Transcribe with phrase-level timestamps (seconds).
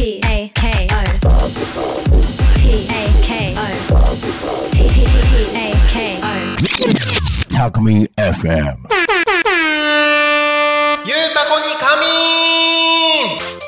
[0.00, 1.04] P A K O
[2.56, 4.16] P A K O
[4.72, 5.04] P P
[5.54, 6.32] A K O
[7.50, 8.78] Talk Me FM.
[11.04, 13.59] ゆうたこに仮眠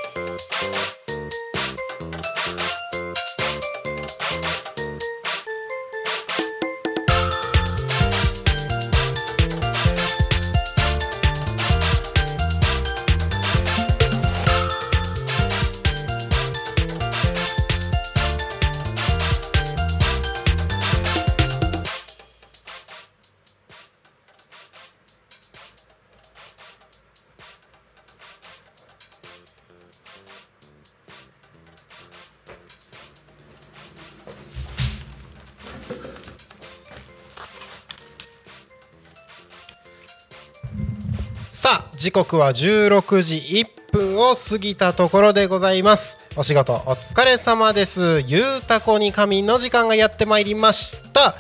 [42.02, 46.18] 時刻は16時1分を過ぎたところでございます。
[46.34, 48.24] お仕事お疲れ様です。
[48.26, 51.36] ゆうたこに仮眠の時間がやってまいりました。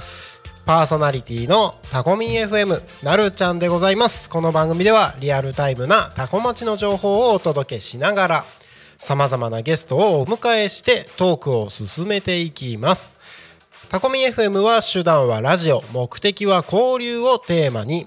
[0.64, 4.30] パーソナリティのタコミン FM なるちゃんでございます。
[4.30, 8.44] この番組ではリアルタイムなタコ町の情報をお届けしながら
[8.98, 13.18] さまざまなゲストをお迎えしてトークを進めていきます。
[13.88, 18.06] タコミ FM は手段はラジオ目的は交流をテーマに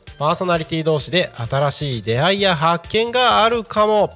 [0.21, 4.11] パーソナリティ同士で新しい出会いや発見があるかも。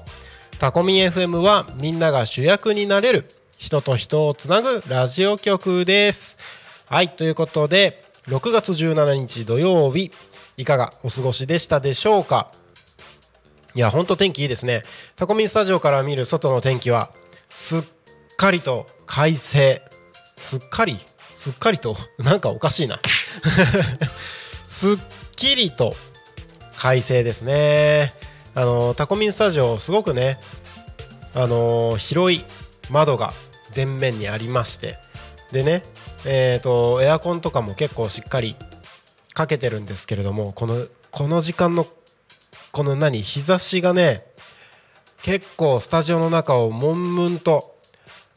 [0.60, 6.38] タコミ FM はみんなが主役になれる人と人をつなぐラジオ局です。
[6.86, 10.12] はいということで6月17日土曜日
[10.58, 12.52] いかがお過ごしでしたでしょうか？
[13.74, 14.84] いやほんと天気いいですね。
[15.16, 17.10] タコミンスタジオから見る外の天気は
[17.50, 17.84] すっ
[18.38, 19.82] かりと快晴。
[20.38, 21.00] すっかり？
[21.34, 21.98] すっかりと？
[22.20, 23.00] なんかおかしいな。
[24.68, 24.98] す っ
[25.36, 25.96] きりと
[26.78, 28.14] 快晴ですね。
[28.54, 30.40] あのタコミンスタジオすごくね
[31.34, 32.46] あの広い
[32.90, 33.34] 窓が
[33.76, 34.98] 前面にありまして
[35.52, 35.84] でね
[36.28, 38.56] えー、とエアコンとかも結構しっかり
[39.34, 41.86] かけてるんですけれどもこのこの時間の
[42.72, 44.26] この何日差しがね
[45.22, 47.76] 結構スタジオの中を悶々と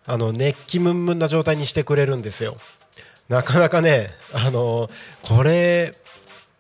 [0.07, 2.57] あの熱気ムンムンな状態にしてくれるんですよ。
[3.29, 4.91] なかなかねあの
[5.23, 5.95] これ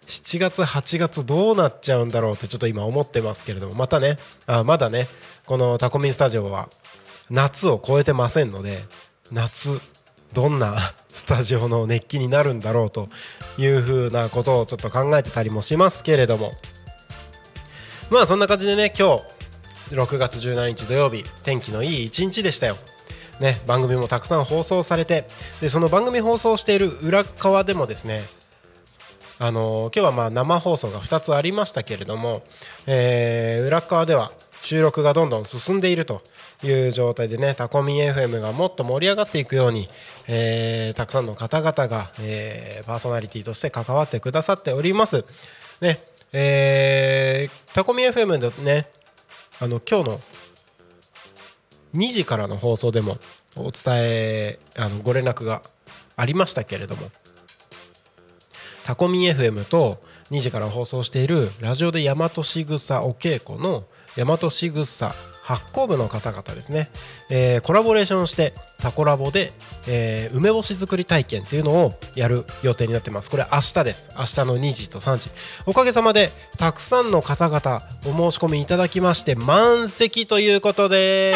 [0.09, 5.07] 7月8月どうなっちゃうんだろうってちょっと今思ってますけれどもまたねあまだね
[5.45, 6.71] このタコミンスタジオは
[7.31, 8.81] 夏を超えてませんので
[9.31, 9.81] 夏
[10.33, 10.79] どんな
[11.13, 13.09] スタジオの熱気になるんだろうと
[13.59, 16.53] いうふうなことをちょっと考えてたりもしますけれども
[18.09, 19.19] まあそんな感じでね今
[19.91, 22.77] 日6月17日土曜日天気のいい一日でしたよ。
[23.41, 25.29] ね、番組もたくさん放送されて
[25.61, 28.25] でその番組放送している裏側でもですね
[29.41, 32.43] あの今日はまあ生放送が2つありましたけれども、
[32.87, 34.33] えー裏側では
[34.63, 36.23] 収録がどんどん進んでいると
[36.65, 39.89] いう状態でねタコミン FM がもっと盛り上がっていくように、
[40.27, 45.25] えーたくさんの方々が、えーパーソナリティとして関わってくださっております。
[45.81, 48.91] ねえータコミン FM でね
[49.61, 50.21] あの今日の
[51.95, 53.19] 2時からの放送でも
[53.57, 55.63] お伝えあのご連絡が
[56.17, 57.11] ありましたけれども
[58.89, 63.85] タコミン FM と2時から放送しているラジオで大和しぐさお稽古の
[64.17, 65.13] 大和しぐさ
[65.43, 66.89] 発行部の方々ですね、
[67.29, 69.53] えーコラボレーションしてタコラボで、
[69.89, 73.31] えー梅干し作り体験っていうのをやる予定になってます。
[73.31, 74.09] これ明日です。
[74.17, 75.29] 明日の2時と3時。
[75.67, 81.35] おかげさまでたくさんの方々お申し込みいただきまして満席ということで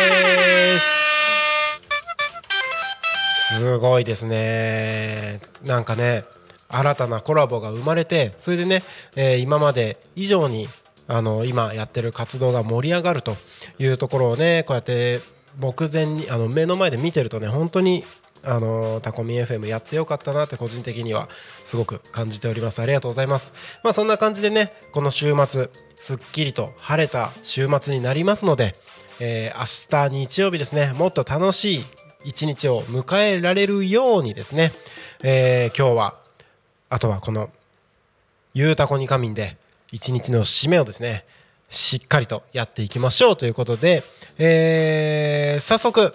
[3.44, 3.58] す。
[3.60, 5.40] すごいですね。
[5.62, 6.24] なんかね
[6.72, 8.82] 新たなコラボが生まれてそれでね、
[9.14, 10.68] えー今まで以上に
[11.06, 13.36] あの今やってる活動が盛り上がると
[13.78, 15.20] いうところをねこうやって
[15.58, 18.04] 目前にあの目の前で見てるとね本当に
[18.44, 21.28] あのタコミ FM やってよかったなって個人的には
[21.64, 22.80] すごく感じております。
[22.82, 23.52] ありがとうございます。
[23.84, 28.74] まあそんな感じでねこの週末すっきりと晴れた週末になりますので、
[29.20, 31.84] えー明日日曜日ですねもっと楽しい
[32.24, 34.72] 一日を迎えられるようにですね、
[35.22, 36.21] えー今日は
[36.92, 37.48] あとはこの
[38.52, 39.56] ゆうたこに仮眠で
[39.92, 41.24] 一日の締めをですね
[41.70, 44.02] しっかりとやっていきましょうということで、
[44.38, 46.14] えー早速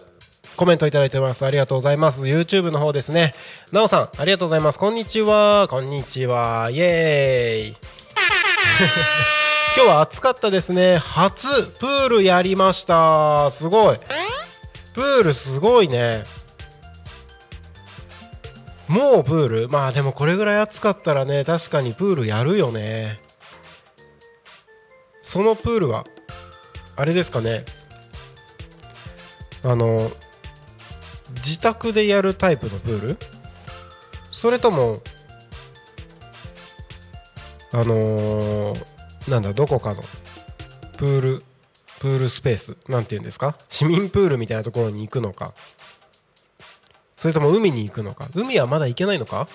[0.55, 1.45] コメントいただいてます。
[1.45, 2.23] ありがとうございます。
[2.23, 3.35] YouTube の方ですね。
[3.71, 4.79] なおさんありがとうございます。
[4.79, 5.67] こんにちは。
[5.67, 6.69] こんにちは。
[6.71, 7.77] イエーイ。
[9.77, 10.97] 今日は暑かったですね。
[10.97, 11.47] 初
[11.79, 13.49] プールやりました。
[13.51, 13.97] すごい。
[14.93, 16.23] プールすごいね。
[18.87, 19.69] もうプール？
[19.69, 23.19] まあでもこれぐらい暑かったらね確かにプールやるよね。
[25.23, 26.05] そのプールは
[26.95, 27.65] あれですかね。
[29.63, 30.09] あの
[31.35, 33.17] 自宅でやるタイプのプール？
[34.31, 35.01] それとも
[37.73, 38.83] あのー
[39.29, 40.03] なんだどこかの
[40.97, 41.43] プール
[41.99, 42.77] プールスペース？
[42.87, 43.57] なんて言うんですか？
[43.69, 45.53] 市民プールみたいなところに行くのか？
[47.17, 48.29] それとも海に行くのか？
[48.35, 49.47] 海はまだ行けないのか？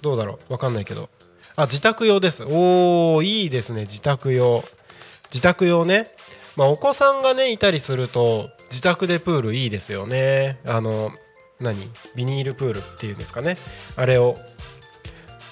[0.00, 0.52] どうだろう？
[0.52, 1.10] わかんないけど。
[1.56, 2.44] あ自宅用です。
[2.44, 3.82] おおいいですね。
[3.82, 4.64] 自宅用。
[5.24, 6.06] 自宅用ね。
[6.56, 10.58] まあお子さんがねいたりすると自宅でプールいいですよね。
[10.64, 11.10] あの
[11.60, 11.90] 何？
[12.14, 13.58] ビニールプールっていうんですかね。
[13.96, 14.36] あれを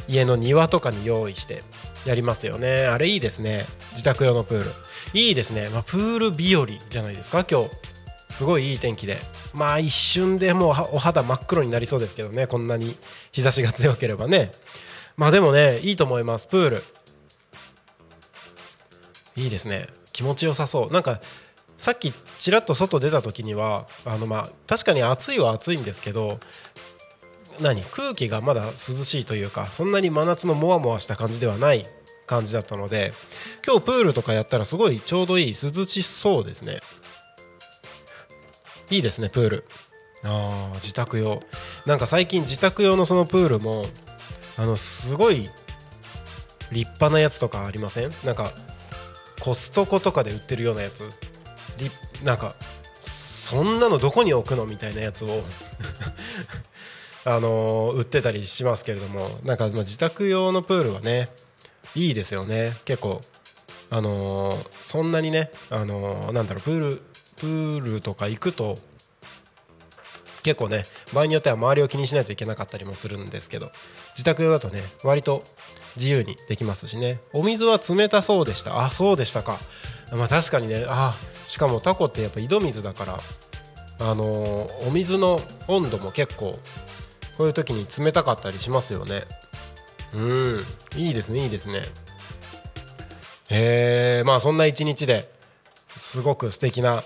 [0.06, 1.62] 家の庭とかに用意して
[2.06, 2.86] やりますよね。
[2.86, 3.66] あれいいですね。
[3.90, 4.70] 自宅用のプール。
[5.14, 7.44] いいですね、まあ、プール日和じゃないですか？
[7.44, 7.70] 今日。
[8.30, 9.18] すごいいい天気で。
[9.54, 12.46] まあ一瞬でもうお肌真っ黒になりそうですけどね。
[12.46, 12.96] こんなに
[13.32, 14.52] 日差しが強ければね。
[15.16, 16.48] まあでもねいいと思います。
[16.48, 16.84] プール。
[19.36, 19.86] いいですね。
[20.12, 20.92] 気持ちよさそう。
[20.92, 21.20] なんか
[21.78, 26.40] さっきちらっと外出た時にはあのまあ確かに暑いは暑いんですけど
[27.60, 31.86] 何空気がまだ涼しいというかそんなに真夏のモワモワした感じではない
[32.26, 33.12] 感じだったので
[33.64, 36.80] 今日プールとかやったらすごいちょうどいい涼しそうですね。
[38.90, 39.64] いいですねプール。
[40.24, 41.40] あー自宅用。
[41.86, 43.86] なんか最近自宅用のそのプールも
[44.56, 45.48] あのすごい
[46.72, 48.12] 立派なやつとかありません？
[48.24, 48.52] なんか
[49.40, 51.08] コストコとかで売ってるようなやつ？
[52.24, 52.54] なんか
[53.00, 55.44] そんなのどこに置くのみたいなやつを
[57.24, 59.38] あの売ってたりしますけれども。
[59.44, 61.30] なんか自宅用のプールはね
[61.94, 62.74] いいですよね。
[62.84, 63.22] 結構
[63.90, 67.02] あのそんなにねあのなんだろうプール
[67.40, 68.78] プールとか行くと
[70.42, 73.70] 結構ね場合によっては周りを気にしないといけなかったりもするんですけど
[74.12, 75.44] 自宅用だとね割と
[75.96, 77.18] 自由にできますしね。
[77.32, 78.84] お水は冷たそうでした。
[78.84, 79.58] あそうでしたか。
[80.12, 81.16] まあ確かにねあ
[81.48, 83.18] しかもタコってやっぱ井戸水だから
[84.00, 86.58] あのーお水の温度も結構
[87.36, 89.22] こういう時に冷たかったりしますよね。
[90.14, 90.64] うん。
[90.96, 91.80] いいですねいいですね。
[93.50, 95.30] へえまあそんな一日で
[95.96, 97.02] すごく素敵な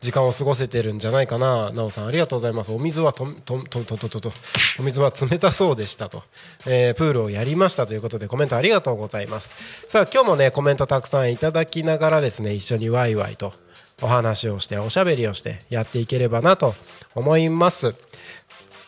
[0.00, 2.72] 時間を過ごせてるんじゃないかな、なおさんありがとうございます。
[2.72, 4.32] お水はとととととと
[4.78, 6.22] お水は冷たそうでしたと、
[6.66, 9.52] えープールをやりましたということでコメントありがとうございます。
[9.88, 13.52] さあ今日もねコメントたくさんいただきながらですね一緒にワイワイと
[14.00, 16.74] お話をしておしゃべりをしてやっていければなと
[17.14, 17.94] 思います。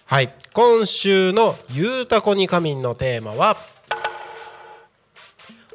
[0.07, 3.57] はい今週の「ゆうたこに仮眠」のテーマは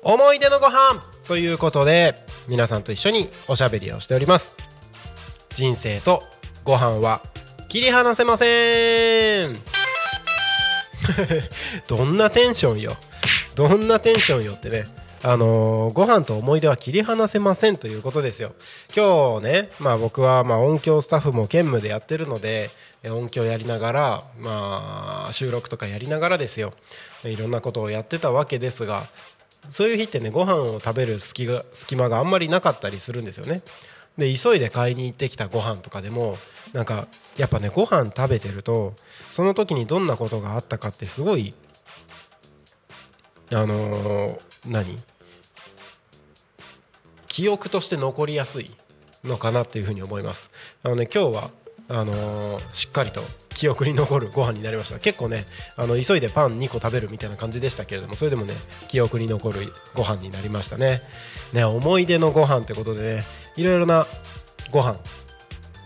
[0.02, 2.16] 思い出のご飯ということで
[2.48, 4.56] 皆さんと一緒におしゃべりをしております
[5.56, 6.22] 人生と
[6.66, 7.22] ご飯は
[7.70, 9.56] 切り離せません。
[11.88, 12.98] どんなテンションよ。
[13.56, 14.86] どんなテンションよってね。
[15.24, 18.52] あのーご飯と思い出は切り離せませんということですよ。
[18.94, 22.70] 今日ねまあ僕はま音響スタッフも兼務でやってるので
[23.06, 26.74] 音響やりながらまあ収録とかやりながらですよ。
[27.24, 29.08] いろんなことをやってたわけですが
[29.70, 33.62] そういう日ってねご飯を食べる隙が隙間があんまりなかったりするんですよね。
[34.18, 36.38] で急いで買いに行ってきたご飯とかでも
[36.74, 37.08] なんか
[37.38, 38.94] やっぱねご飯食べてると
[39.30, 41.54] その時にどんなことがあったかってすごい
[43.52, 44.98] あのー何？
[47.28, 48.72] 記憶として残りやすい
[49.24, 50.50] のかなっていうふうに思います。
[50.84, 51.50] あのね今日は
[51.90, 53.22] あのーしっかりと
[53.56, 55.00] 記憶に残るご飯になりました。
[55.00, 55.46] 結構ね
[55.76, 58.54] あの急いでパン2個食べるみたいな感じでしたけれどもそれでもね
[58.88, 59.62] 記憶に残る
[59.96, 61.02] ご飯になりましたね。
[61.54, 63.24] ね思い出のご飯ってことでね
[63.56, 64.06] いろいろな
[64.72, 65.00] ご飯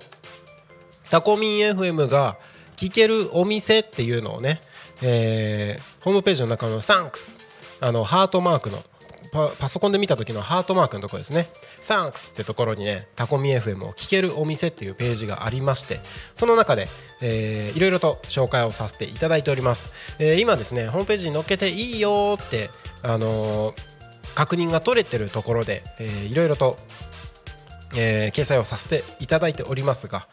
[1.09, 2.37] タコミン FM が
[2.79, 4.61] 聞けるお店っていうのをね、
[5.01, 7.39] えーホームページの中のサンクス
[7.81, 8.83] あのハートマークの
[9.33, 11.49] パパソコンで見た時のハートマークのところですね。
[11.81, 15.99] サンクスってところにねタコミ FM を聞けるお店っていうページがありまして
[16.35, 16.87] その中で、
[17.21, 22.69] えーいろいろと紹介をさせていただいております、えー今ですねホームページに載っけていいよって、
[23.03, 23.73] あのー
[24.35, 26.77] 確認が取れてるところで、えーいろいろと
[27.95, 30.27] えー掲載をさせていただいておりますが、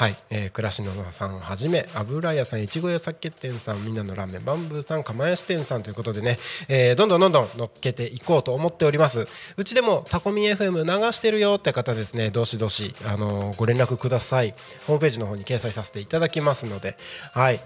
[0.00, 6.38] はい、えー、暮らしのさんはじめ油屋さんいちご屋酒店さんみんなのラーメンバンブーさん釜屋支店さんということでね、
[6.68, 9.28] えーどんどんどんどん乗っけていこうと思っております。
[9.58, 14.54] うちでもタコミ FM 流してるよって方ですねどしどし、あのーご連絡ください。
[14.86, 16.96] ホームページの方に掲載させていただきますので
[17.34, 17.60] はい。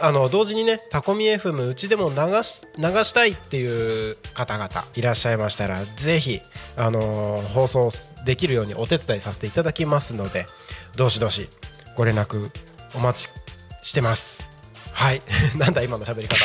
[0.00, 6.40] あの同時にねタコミ FM うちでも流し流したいっていう方々いらっしゃいましたらぜひ、
[6.76, 7.90] あのー放送
[8.24, 10.46] できるようにお手伝いさせていただきますので
[10.96, 11.48] どしどし
[11.96, 12.50] ご連絡
[12.94, 13.30] お待ち
[13.82, 14.51] してます。
[15.02, 15.22] はい。
[15.58, 16.36] なんだ今の喋り方。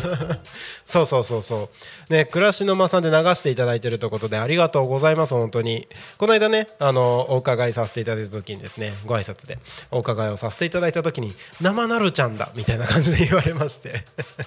[0.86, 1.68] そうそうそうそ
[2.08, 2.12] う。
[2.12, 5.86] ね暮らしの間さんで流していただいてるということでありがとうございます本当に。
[6.16, 9.58] この間ねあのお伺いさせていただいた時にですねご挨拶で
[9.90, 14.06] お伺いをさせていただいた時に生なるちゃんだみたいな感じで言われまして。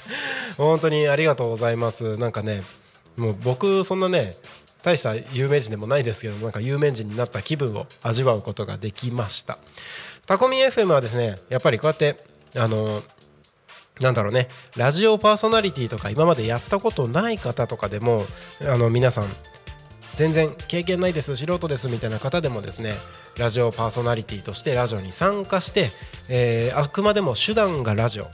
[0.57, 2.17] 本当にありがとうございます。
[2.17, 2.63] なんかね
[3.17, 4.35] もう僕そんなね
[4.81, 9.59] 大した有名人でもないですけどなんか有名人になった気分を味わうことができました。
[10.25, 12.17] タコミ FM はですねやっぱりこうやって
[12.55, 13.03] あの
[14.01, 14.49] なんだろうね。
[14.75, 18.25] ラジオパーソナリティとか今までやったことない方とかでも
[18.61, 19.25] あの皆さん
[20.13, 22.93] 全然経験ないです素人ですみたいな方でもですね
[23.37, 25.91] ラジオパーソナリティとしてラジオに参加して、
[26.27, 28.27] えーあくまでも手段がラジオ。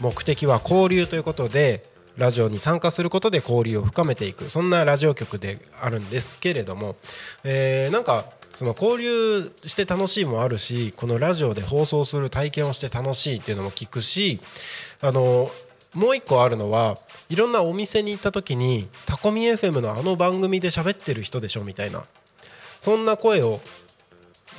[0.00, 1.82] 目的は交流ということで
[2.16, 4.50] ラジオに参加することで交流を深めていく。
[4.50, 6.96] そんなラジオ局であるんですけれども、
[7.44, 8.24] えーなんか
[8.58, 14.40] その交流して楽しいもあるしこのラジオで放送する体験をして楽しいっていうのも聞くし
[15.00, 15.48] あの
[15.94, 16.98] もう一個あるのは
[17.28, 22.04] いろんなお店に行った時にタコミ FM のあの番組で喋ってる人でしょみたいな
[22.80, 23.60] そんな声を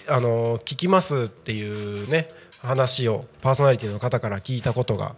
[0.07, 2.29] あの聞きますっていうね
[2.61, 5.13] 話をパーソナリティの方から聞いたことが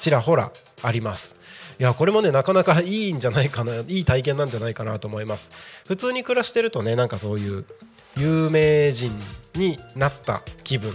[0.00, 1.36] ちらほらあります。
[1.78, 5.50] いやこれもねなかなかいいんじゃないかないい体験なんじゃないかなと思います。
[5.86, 7.66] 普通に暮らしてるとねなんかそういう
[8.16, 9.12] 有名人
[9.54, 10.92] になった気分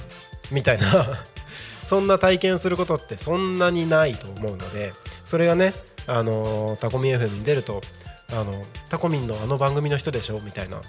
[0.52, 0.86] みたいな。
[1.88, 4.92] そんな体験することってそんなにないと思うので
[5.24, 5.74] それがね
[6.06, 7.82] あのタコミン FM に出ると
[8.30, 10.78] あのタコミンのあの番組の人でしょみたいな。
[10.78, 10.84] は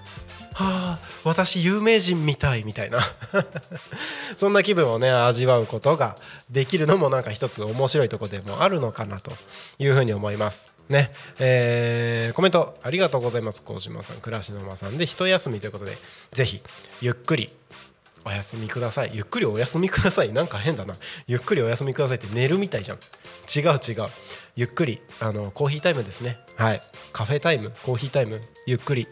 [0.55, 2.99] あ私有名人みたいみたいな。
[4.37, 6.17] そんな気分をね味わうことが
[6.51, 9.31] できるのもなんか一つ面白いとこでもあるのかなと
[9.79, 10.78] いうふうに思います。
[10.89, 13.63] ねえーコメントありがとうございます。
[13.63, 15.97] 高島さん暮らしの間さんで一休みということで
[16.33, 16.63] ぜひ
[17.01, 17.51] ゆっくり
[18.25, 19.11] お休みください。
[19.15, 20.33] ゆっくりお休みください。
[20.33, 20.97] なんか変だな。
[21.27, 22.99] ゆっくりお休みくださいって寝るみたいじゃん。
[22.99, 24.09] 違う違う。
[24.57, 26.39] ゆっくりあのコーヒータイムですね。
[26.57, 26.83] はい。
[27.13, 29.07] カフェタイムコーヒータイムゆっくり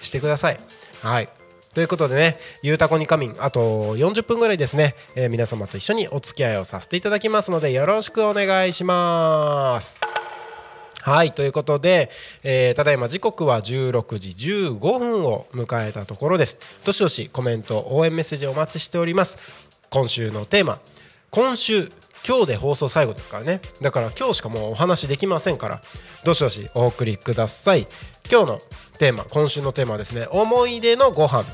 [0.00, 0.60] してください。
[1.02, 1.28] はい。
[1.74, 10.00] ということでね「ゆうたこに仮眠」あと40分ぐらいですね、えー皆様と一緒にお付き合いをさせていただきますのでよろしくお願いします。
[11.02, 12.10] はいということで、
[12.42, 16.58] えーただいま時刻は16時15分を迎えたところです。
[16.84, 19.38] どしどしコメント応援メッセージお待ちしております。
[19.90, 20.80] 今週のテーマ
[21.30, 21.90] 今週
[22.26, 23.60] 今日で放送最後ですからね。
[23.80, 25.80] だから今日しかもうお話できませんから
[26.24, 27.86] どしどしお送りください。
[28.30, 28.60] 今日の
[28.98, 31.44] テーマ今週のテーマはですね思い出のご飯。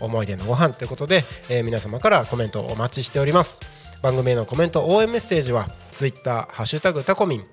[0.00, 3.60] 思い出のご飯ということで、えー皆様からコメントをお待ちしております。
[4.02, 7.44] 番組へのコメント応援メッセージは Twitter ハッシュタグタコミン。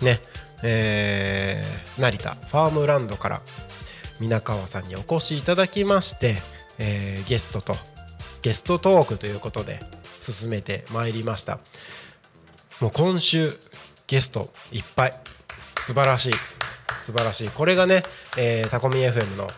[0.00, 0.20] ね
[0.62, 3.42] えー成田ファームランドから
[4.18, 6.42] 皆川さんにお越しいただきまして、
[6.78, 7.76] えーゲストと
[8.42, 9.80] ゲストトークということで
[10.20, 11.60] 進めてまいりました。
[12.80, 13.58] もう今週
[14.10, 15.14] ゲストいっぱい。
[15.78, 16.32] 素晴らしい。
[16.98, 17.48] 素晴らしい。
[17.48, 18.02] これがね、
[18.68, 19.48] タコミ FM の、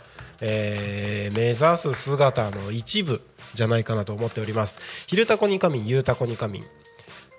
[0.43, 3.23] えー目指す姿の一部
[3.55, 6.65] じゃないかなと思っております「昼タコに仮眠ゆうタコに仮眠」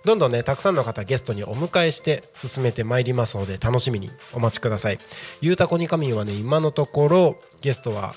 [0.05, 4.99] どんどんねたくさんの方ゲストにお迎えして進めてまいりますので楽しみにお待ちください。
[5.41, 8.15] ゆうたこにかみんはね今のところゲストは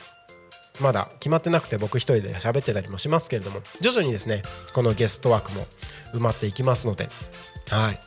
[0.81, 4.43] まだ決まってなくて僕一人で喋ってたりもしますけれども徐々にですね
[4.75, 5.67] このゲスト枠も
[6.12, 7.09] 埋まっていきますので
[7.69, 8.00] はい。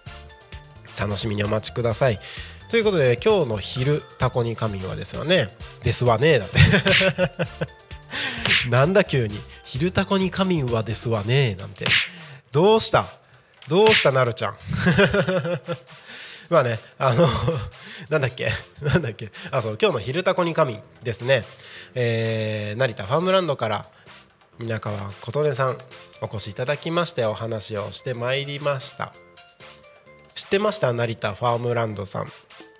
[0.99, 2.19] 楽しみにお待ちください。
[2.69, 5.49] ということで今日の昼タコにかみんはですよね。
[5.83, 6.57] ですわねだって。
[8.69, 9.39] なんだ急に。
[9.63, 11.85] 昼タコにかみんはですわねなんて。
[12.51, 13.07] どうした？
[13.67, 14.55] どうしたなるちゃん？
[16.49, 17.27] まあねあの
[18.09, 18.51] なんだっけ？
[18.81, 19.31] なんだっけ？
[19.51, 21.43] あそう今日の「昼タコに神」ですね、
[21.93, 23.85] えー成田ファームランドから
[24.57, 25.77] 皆川琴音さん
[26.21, 29.13] お越しいただきましてお話をしてまいりました。
[30.39, 30.93] 知ってました？
[30.93, 32.31] 成田ファームランドさん。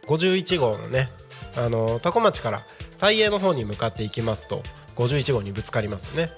[0.07, 1.09] 51号のね
[1.57, 2.61] あの多古町から
[2.99, 4.63] 大栄の方に向かっていきますと
[4.95, 6.31] 51号にぶつかりますよね。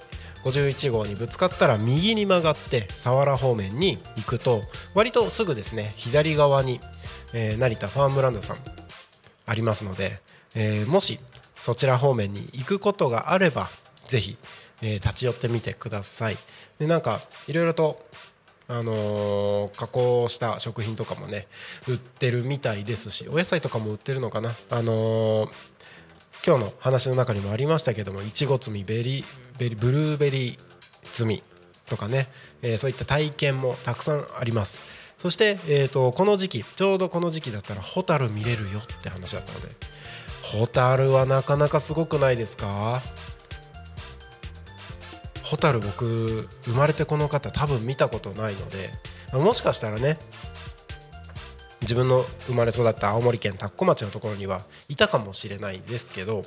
[0.44, 4.62] 51号にぶつかったら右に曲がって佐原方面に行くと
[4.94, 6.80] 割とすぐですね左側に、
[7.32, 8.56] えー成田ファームランドさん
[9.46, 10.18] ありますので、
[10.56, 11.20] えーもし
[11.54, 13.68] そちら方面に行くことがあれば
[14.08, 14.36] ぜひ、
[14.80, 16.36] えー立ち寄ってみてください。
[16.80, 18.04] でなんかいろいろと
[18.72, 21.46] あのー加工した食品とかもね
[21.86, 24.54] 売ってるみたいですしお野菜とかも売ってるのかな。
[24.70, 25.50] あのー
[26.44, 29.24] 今日の話の中にもありましたけどもいちご摘みベリ
[29.58, 30.58] ベリブルーベリー
[31.04, 31.42] 摘み
[31.86, 32.28] とかね、
[32.62, 34.82] えーそういった体験もたくさんあります。
[35.18, 39.68] そして、えー、とこの時期ちょうどこの時期だったらホタル見れるよって話だったので
[40.42, 43.00] ホタルはなかなかすごくないですか？
[45.52, 48.90] ホタル僕生まれてこの方多分見たことないので
[49.34, 50.16] もしかしたらね
[51.82, 56.46] 自分の生まれ育った青森県田子町のところにはいたかもしれないですけど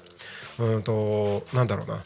[0.57, 2.03] うんとなんだろうな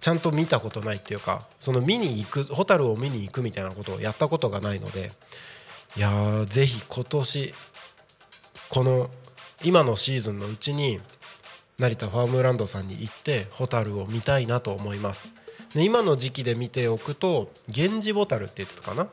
[0.00, 5.12] ちゃんと見たことないっていうかその見に行くホタルを見に行くみたいなことをやったことがないので
[5.96, 7.54] いやーぜひ今年
[8.68, 9.10] この
[9.62, 10.98] 今のシーズンのうちに
[11.78, 15.39] 成田ファームランドさんに行ってホタルを見たいなと思います。
[15.74, 19.08] で今の時期で見ておくとゲジボタルって言ってたかな？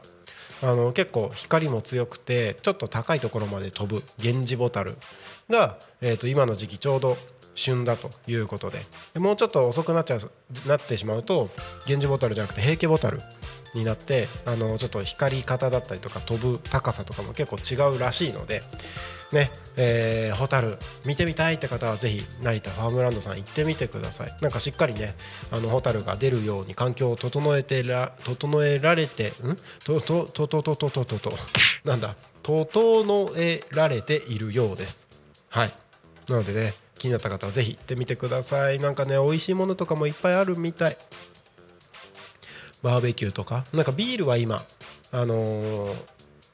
[0.63, 4.97] あの結構光も強くてちょっと高いところまで飛ぶゲンジボタル
[5.49, 7.15] が、えー、と今の時期ちょうど
[7.53, 8.79] 旬だということで。
[9.19, 10.31] もうちょっと遅くなっちゃう
[10.67, 11.49] なってしまうと
[11.85, 13.21] ゲンジボタルじゃなくて平家ボタル
[13.77, 18.63] になってあのちょっと光り方だったりとか飛ぶ高さとかも結構違うらしいので
[19.31, 24.35] ねえー、ホタル見てみたいって方はぜひ成田ファームランドさん行ってみてください。
[24.41, 25.15] なんかしっかりね
[25.51, 29.57] あのホタルが出るように環境を整えてら整えられてん？
[29.83, 31.33] ととととととととと
[31.83, 35.07] なんだ整えられているようです。
[35.49, 35.73] はい。
[36.29, 38.79] なのでね気になった方はぜひ行ってみてください。
[38.79, 40.97] なんかね美味しいものとかもいっぱいあるみたい。
[42.83, 43.65] バーベキューとか？
[43.73, 44.63] なんかビールは今
[45.11, 45.95] あのー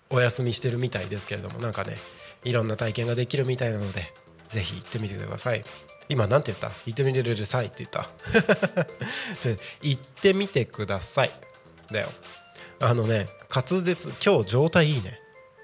[0.10, 1.96] お休みしてるみたいですけれどもなんかね
[2.44, 4.04] いろんな体験ができるみたいなので
[4.50, 5.64] ぜひ行ってみてください。
[6.10, 6.70] 今なんて言った？
[6.86, 8.10] 行ってみてくださいって言った。
[9.40, 11.32] それ行ってみてください。
[11.92, 12.10] だよ。
[12.80, 15.18] あのね滑舌今日状態いいね。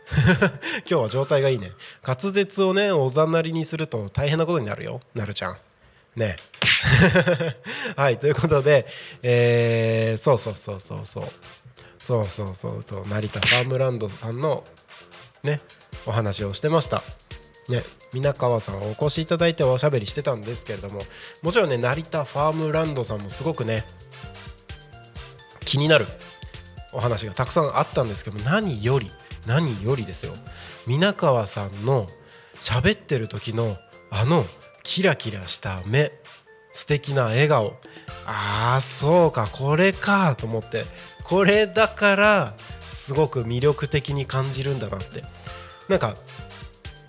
[0.90, 1.72] 今日は状態がいいね。
[2.02, 5.58] 滑舌をねおざなりにすると大変なことになるよなるちゃん。
[6.20, 6.36] ね。
[7.96, 8.86] はいということで、
[9.24, 11.32] えー、そうそうそうそうそう。
[12.00, 13.08] そうそうそうそう。
[13.08, 14.64] 成田ファームランドさんの
[15.44, 15.62] ね
[16.06, 17.04] お話をしてました。
[17.68, 21.04] ね皆川さんお越しいただいておしゃべりしてたんですけれども
[21.44, 23.86] もちろんね成田ファームランドさんもすごくね
[25.66, 26.08] 気になる
[26.92, 29.12] お話がたくさんあったんですけど何より
[29.46, 30.34] 何よりですよ。
[30.88, 32.08] 皆川さんの
[32.62, 33.78] 喋ってる時の
[34.12, 34.46] あの
[34.90, 36.12] キラキラした目
[36.74, 37.74] 素敵な笑顔。
[38.26, 40.84] ああそうかこれかと思って。
[41.24, 45.24] これだからすごく魅力的に感じるんだなって。
[45.90, 46.16] なんか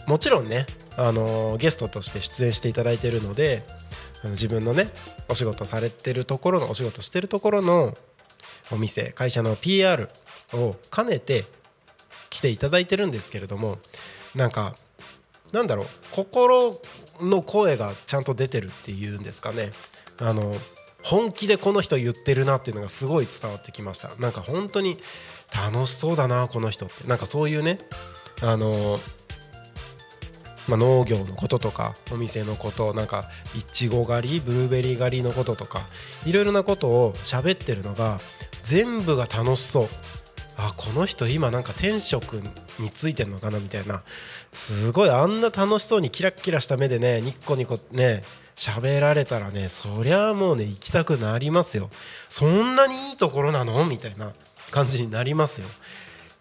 [0.07, 0.67] もちろんね、
[0.99, 3.63] あのーゲストとして出演していただいてるので
[4.25, 4.91] 自分のね
[5.31, 7.97] お仕事されてるところのお仕事してるところの
[8.71, 10.11] お店会社の PR
[10.53, 11.47] を兼ねて
[12.29, 13.79] 来ていただいてるんですけれども
[14.35, 14.77] なんか
[15.53, 16.79] なんだろう心
[17.23, 19.71] の声がちゃんと出てるっていうんですかね。
[20.19, 20.55] あの
[21.03, 24.11] 本気でこの人言ってるなっていうのがすごい伝わってきました。
[24.19, 24.99] なんか本当に
[25.53, 27.09] 楽しそうだなこの人って。
[27.09, 27.79] なんかそういうね
[28.43, 28.99] あの
[30.69, 33.25] まあ、農業のこととかお店のことなんか
[33.59, 35.89] いちご狩りブルーベリー狩りのこととか
[36.25, 38.21] いろいろなことを喋ってるのが
[38.63, 39.89] 全部が楽しそう。
[40.57, 42.43] あこの人今なんか天職
[42.81, 44.03] についてんのかなみたいな。
[44.53, 48.25] すごいあんな楽しそうにキラッキラした目でねニッコニコね
[48.57, 51.91] 喋られたらねそりゃもうね行きたくなりますよ。
[52.29, 53.85] そんなにいいところなの？
[53.85, 54.33] みたいな
[54.71, 55.67] 感じになりますよ。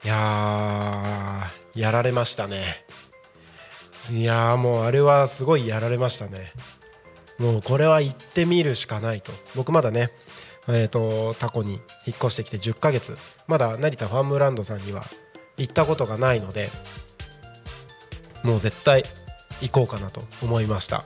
[0.03, 2.83] いやーやられましたね。
[4.11, 6.51] いやもうあれはすごいやられましたね。
[7.37, 9.31] もうこれは行ってみるしかないと。
[9.55, 10.09] 僕まだね
[10.67, 11.73] えー、とタコに
[12.05, 13.17] 引っ越してきて10ヶ月。
[13.47, 15.03] まだ成田ファームランドさんには
[15.59, 16.69] 行ったことがないので
[18.43, 19.03] もう絶対
[19.61, 21.03] 行こうかなと思いました。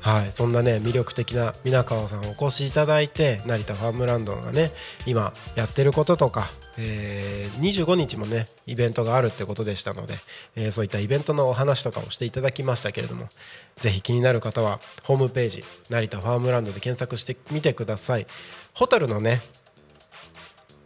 [0.00, 0.32] はい。
[0.32, 4.70] そんなね魅力的な皆川さんお越しいただいて成田ファームランドがね
[5.06, 10.16] 今やってることとか、えー25日もねイベントがあるってことでしたので、
[10.56, 13.30] えーそういったイベントのお話とかをしていただきましたけれども
[13.76, 18.26] ぜひ気になる方はホームページ成田ファームランドで検索してみてください。
[18.74, 19.40] ホタルのね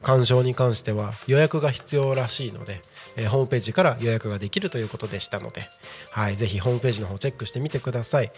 [0.03, 2.81] 鑑賞に関しては予約が必要らしいので、
[3.17, 5.63] えーホームページから予約ができるということでしたので、
[6.13, 8.31] はい、ぜひホームページの方チェックしてみてください。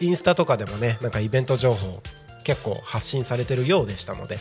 [0.00, 2.02] インスタとかでもねなんかイベント情報
[2.44, 4.38] 結構発信されてるようでしたので、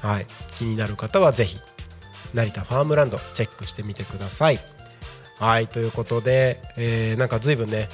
[0.00, 1.58] はい、気になる方はぜひ
[2.32, 4.60] 成田ファームランドチェックしてみてください。
[5.38, 7.88] はいということで、えーなんか随分ね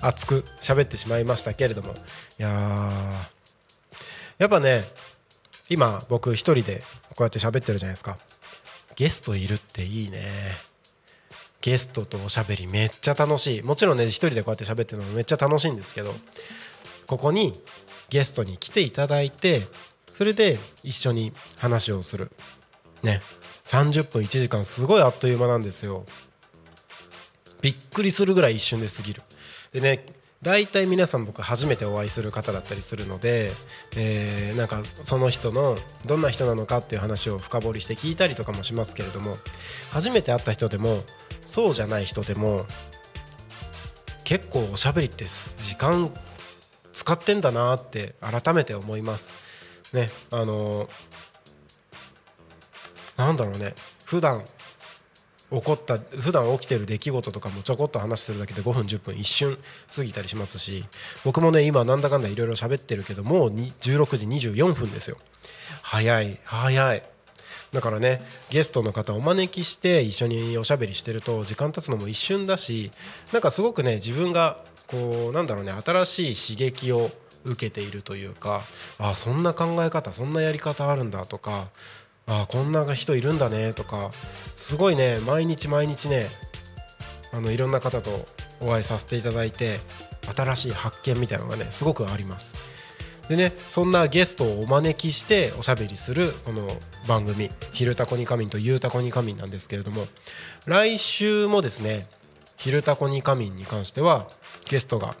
[0.00, 1.96] 熱く喋ってしまいましたけれどもい
[2.38, 2.90] や
[4.38, 4.84] やっぱね
[5.68, 6.82] 今僕一人で
[7.16, 8.18] こうやって喋ってるじゃないですか。
[8.94, 10.30] ゲストいるっていいね。
[11.62, 13.62] ゲストとおしゃべりめっちゃ楽しい。
[13.62, 16.14] もちろんね一人でこうやって喋ってるのもめっちゃ楽しいんですけど
[17.06, 17.60] ここに
[18.08, 19.62] ゲストに来ていただいて
[20.12, 22.30] それで一緒に話をする。
[23.02, 23.20] ね。
[23.64, 26.04] 30分1時間すごいあっという間なんですよ。
[27.62, 29.22] びっくりするぐらい一瞬で過ぎる。
[29.72, 30.06] でね
[30.42, 33.52] 大体皆さん僕初めてお会いする方だったりするので、
[33.96, 39.36] えーなんかその人のどんな人なのかっていう話を深掘りして聞いたりとかもしますけれども
[39.92, 41.02] 初めて会った人でも
[41.46, 42.64] そうじゃない人でも
[44.24, 46.12] 結構おしゃべりって時間
[46.92, 49.32] 使ってんだなって改めて思います。
[49.92, 50.88] ねあの
[53.16, 54.42] なんだろうね普段
[55.50, 59.58] 起こった普段起きてる出来事とかもちょこっと話するだけで5分10分一瞬
[59.94, 60.84] 過ぎたりしますし
[61.24, 65.18] 僕もね今なんだかんだいろいろ喋ってるけどもう16時24分ですよ。
[65.82, 67.02] 早い早い。
[67.72, 72.90] だからねゲストの方お招きして一緒におしゃべりしてると時間経つのも一瞬だし
[73.32, 77.10] なんかすごくね自分がこうなんだろうね新しい刺激を
[77.44, 78.62] 受けているというか
[78.98, 81.68] あそんな考え方そんなやり方あるんだとか
[82.26, 84.10] ああこんな人いるんだねとか
[84.56, 86.26] すごいね毎日毎日ね
[87.32, 88.26] あのいろんな方と
[88.60, 89.78] お会いさせていただいて
[90.34, 92.56] 新しい発見みたいなのがねすごくあります。
[93.28, 96.76] でねそんなゲストをお招きしておしゃべりするこの
[97.08, 100.06] 番組「昼タコに仮眠」と「ゆうたこに仮眠」なんですけれども
[100.64, 102.06] 来週もですね
[102.56, 104.28] 「昼タコに仮眠」に関しては
[104.68, 105.16] ゲストが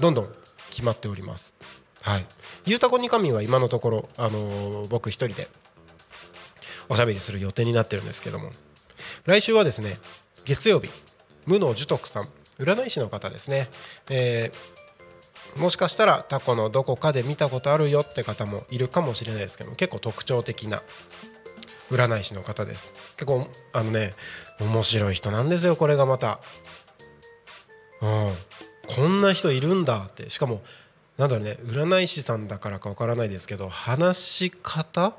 [0.00, 0.34] どんどん
[0.68, 1.54] 決まっております。
[2.02, 2.26] はい
[2.66, 5.48] 「ゆうたこに仮眠」は今のところ、あのー僕一人で
[6.88, 8.50] おしゃべりする予定になってるんですけども。
[9.24, 9.98] 来週はですね
[10.44, 10.90] 月曜日
[11.44, 13.68] 無能樹徳さん占い師の方ですね、
[14.08, 14.76] えー
[15.56, 20.82] もしかしたらタコのどこかで見たことあるよって方もいるかもしれないですけども結構特徴的な
[21.90, 22.92] 占い師の方です。
[23.16, 24.14] 結構あのね
[24.60, 26.40] 面白い人なんですよこれがまた。
[28.02, 28.32] うん。
[28.94, 30.28] こんな人いるんだって。
[30.30, 30.62] しかも
[31.16, 35.14] なんだろうね占い師さんだからかわからないですけど話し方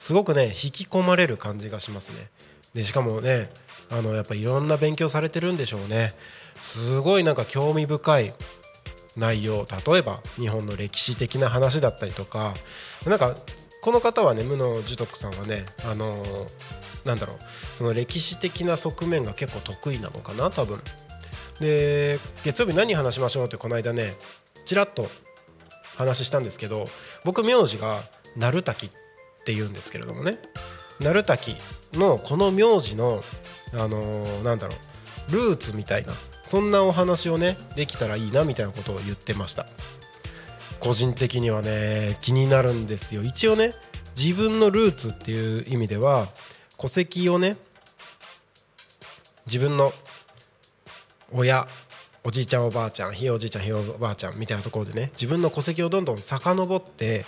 [0.00, 2.28] すごくね引き込まれる感じがしますね。
[2.74, 3.50] でしかもね
[3.90, 6.14] あのやっぱいろんな勉強されてるんでしょうね。
[6.62, 8.34] すごいなんか興味深い
[9.16, 12.54] 内容例えば日本の歴史的な話だったりとか
[13.06, 13.36] なんか
[13.82, 16.48] この方はね無野寿徳さんはねあのー
[17.04, 17.36] なんだろう
[17.76, 20.80] その歴史的な側面が結構得意なのかな多分。
[21.60, 24.14] で月曜日何話しましょうってこの間ね
[24.64, 25.10] ちらっと
[25.96, 26.86] 話したんですけど
[27.24, 28.00] 僕名字が
[28.36, 28.90] 鳴滝っ
[29.40, 30.38] って言うんですけれどもね。
[31.00, 31.56] 鳴滝
[31.94, 33.22] のこの名字の
[33.72, 34.74] あのーなんだろ
[35.30, 39.66] うルーツみたいなそんなお話をねできたらいいなみたいなことを言ってました。
[40.80, 43.22] 個人的にはね気になるんですよ。
[43.22, 43.74] 一応ね
[44.16, 46.28] 自分のルーツっていう意味では
[46.76, 47.56] 戸籍をね
[49.46, 49.92] 自分の
[51.32, 51.68] 親
[52.24, 57.24] おじいちゃんおばあちゃんひいおじいちゃんひいおばあちゃんみたいなところでね自分の戸籍をどんどん遡って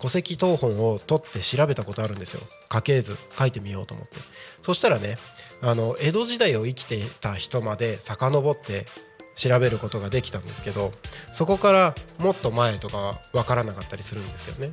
[0.00, 2.40] 戸籍謄本を取って調べたことあるんですよ。
[2.68, 4.16] 家系図書いてみようと思って。
[4.62, 5.18] そしたらね
[5.62, 8.86] あの江戸時代を生きていた人まで遡って
[9.34, 10.92] 調べることができたんですけど
[11.32, 14.72] そこからもっと前とかは分からなかったりするんですけどね、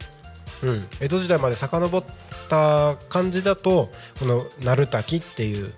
[0.63, 2.03] うん、江戸時代まで遡っ
[2.49, 5.71] た感じだとこの鳴滝っていう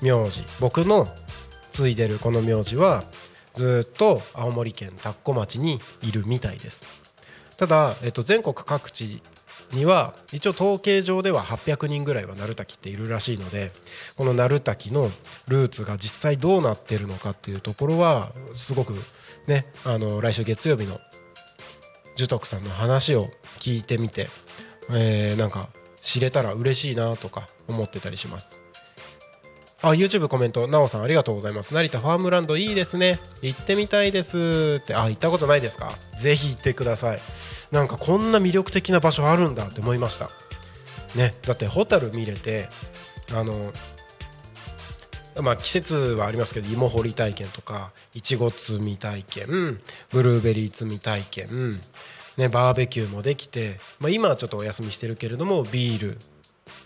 [0.00, 1.06] 名字僕の
[1.72, 3.04] 継いでるこの名字は
[3.54, 7.07] ずっと青森県田子町にいるみたいです。
[7.58, 9.20] ただ、えっと、全国各地
[9.72, 13.72] には一応統計上では800人ぐらいは鳴滝っているらしいので
[14.16, 15.10] この鳴滝の
[15.46, 18.94] ルーツが実際どうなってるのかっていうところはすごく
[19.46, 20.98] ねあの来週月曜日の
[22.16, 23.26] 寿徳さんの話を
[23.58, 24.28] 聞いてみて、
[24.90, 25.68] えーなんか
[26.00, 28.57] 知れたら嬉しいなとか思ってたりします。
[29.80, 30.66] あ YouTube コメント。
[30.66, 31.72] なおさんありがとうございます。
[31.72, 33.20] 成田ファームランドいいですね。
[33.42, 34.80] 行ってみたいです。
[34.80, 35.92] ってあ行ったことないですか？
[36.16, 37.20] ぜひ行ってください。
[37.70, 40.30] なんかこんな魅力的な場所あるんだって思いました。
[41.14, 41.34] ね。
[41.42, 42.68] だってホタル見れて
[43.32, 43.72] あの
[45.40, 51.80] まあ季節はありますけど芋掘り体験とかいちご摘み体験ブルーベリー摘み体験
[52.36, 56.18] ねバーベキューもできて、まあ、今はちょっとお休みしてるけれどもビール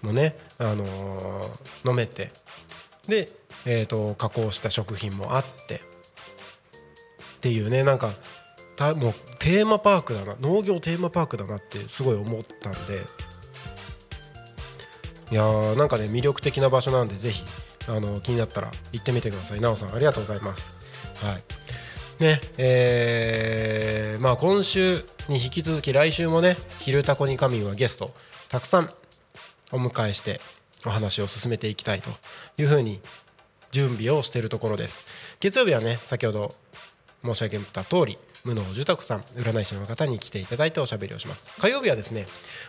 [0.02, 2.30] もね、あのー飲めて。
[3.08, 3.28] で、
[3.66, 5.78] えー、と加工した食品もあってっ
[7.40, 8.12] ていうねなんか
[8.76, 12.78] たもうテーマパークだな農業テーマパークだなってすごい思ったんで。
[15.30, 17.42] いやーなんかね魅力的な場所なんでぜひ
[17.88, 19.60] あの気になったら行ってみてください。
[19.60, 20.76] なおさんありがとうございます。
[21.24, 21.42] はい。
[22.22, 28.14] ねえーまあ今週に引き続き来週もね「昼タコに仮眠」はゲスト
[28.50, 28.90] たくさん
[29.72, 30.40] お迎えして
[30.86, 32.10] お話を進めていきたいと
[32.58, 33.00] いうふうに
[33.70, 35.06] 準備をしているところです。
[35.40, 36.54] 月曜日はね先ほど
[37.24, 41.50] 申し上げた通り無能住宅さん占い師の方に来ていただいておしゃべりをします。
[41.60, 42.26] 火曜日はですね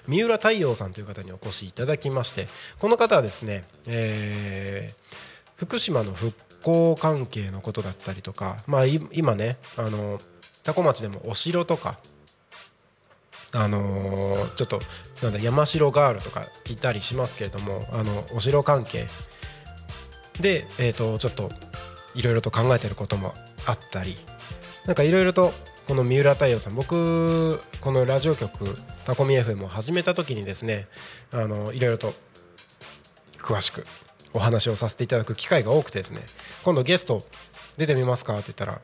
[0.08, 2.48] 三浦太陽さんという方にお越しいただきまして
[2.80, 10.20] この方はですね、えー福島の復興関係のことだったりとか、まあ、今ねあの
[10.64, 12.00] 多古町でもお城とか
[13.54, 14.82] あのーちょっと
[15.22, 19.08] なんだ山城ガールとかいたりしますけれどもあのお城関係。
[20.40, 21.50] で、えー、とちょっと
[22.16, 23.34] いろいろと考えてることも
[23.66, 24.18] あったり。
[24.86, 25.54] なんかいろいろと
[25.88, 30.88] この三浦太陽さん僕このラジオ局タコミ FM を始めた時にですね
[31.32, 32.14] あのいろいろと
[33.38, 33.86] 詳しく
[34.34, 36.22] お話をさせていただく機会が多くてですね
[36.64, 37.24] 今度ゲスト
[37.78, 38.82] 出てみますかって言ったら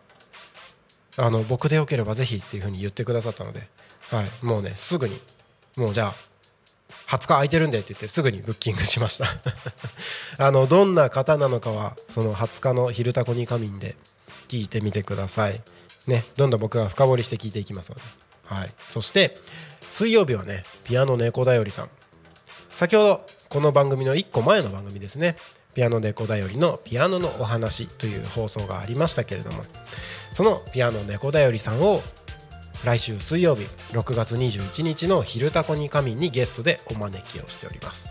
[1.17, 3.67] あの僕でよければぜひっていうふうに言ってくださったので、
[4.11, 5.19] はい、もうねすぐに。
[5.75, 6.15] もうじゃあ
[7.07, 9.27] 20日空いてるんでって言ってすぐにブッキングしました。
[10.37, 13.95] あのどんな方なのかはその20日の「昼タコに仮眠」で
[14.47, 15.61] 聞いてみてください。
[16.07, 18.01] ねどんどん僕が深掘りして聞いていきますので、
[18.45, 19.37] はい、そして
[19.91, 21.89] 水曜日はねピアノ猫だよりさん。
[22.69, 25.37] 先ほどこの番組の1個前の番組ですね。
[25.73, 29.63] ピアノ猫だよりのピアノのお話という放送がありましたけれども
[30.33, 32.01] そのピアノ猫だよりさんを
[32.83, 38.09] 来週水曜日6月21日の「昼タコに仮眠」にゲストでお招きをしております。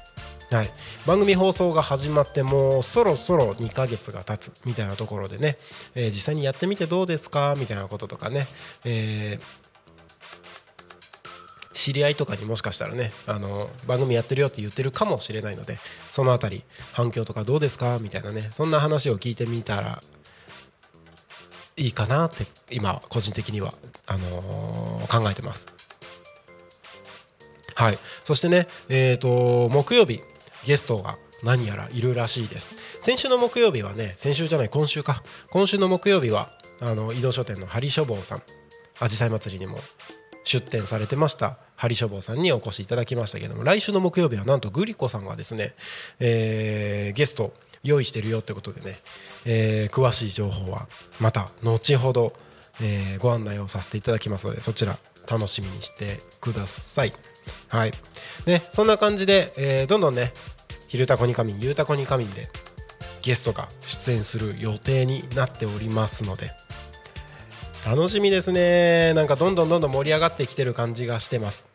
[0.51, 0.73] はい、
[1.07, 5.59] 番組放送が始まってもうそろそろ2ヶ月が経つみたいなところでね、
[5.95, 7.55] えー実際にやってみてどうですか？
[7.59, 8.47] みたいなこととかね、
[8.85, 9.69] えー
[11.75, 15.79] 知り合いとかにもしかしたらねあの番組やってるよって言ってるかもしれないので
[16.11, 17.99] そのあたり反響とかどうですか？
[18.01, 20.03] みたいなねそんな話を聞いてみたら
[21.77, 23.75] いいかなって今個人的には。
[24.09, 25.69] あのー考えてます。
[27.75, 27.99] はい。
[28.25, 30.21] そしてねえっ、と木曜日
[30.67, 32.75] ゲストが何やらいるらしいです。
[33.01, 35.23] 先週の木曜日はね先週じゃない今週か。
[35.51, 38.43] 今週の木曜日はあの移動書店のハリ書房さん
[39.01, 39.79] あじさい祭りにも
[40.45, 45.75] 出店されてましたハリ書房さんにお越しいただきましたけども来週の木曜日はなんとグリコさんがですね、
[46.21, 48.99] えーゲスト用意してるよってことでね、
[49.45, 50.89] えー詳しい情報は
[51.21, 52.33] また後ほど、
[52.81, 57.13] えーご案内をさせていただきますのでそちら楽しみにしてください。
[57.69, 57.93] はい。
[58.47, 60.33] ねそんな感じで、えーどんどんね
[60.89, 62.49] 「昼タコに仮眠」「ゆうたこに仮眠」で
[63.23, 66.51] ゲストが出演する予定になっておりますので
[67.85, 69.13] 楽しみですね。
[69.15, 71.67] なんかどんどんどんどん盛り上がってきてる感じがしてます。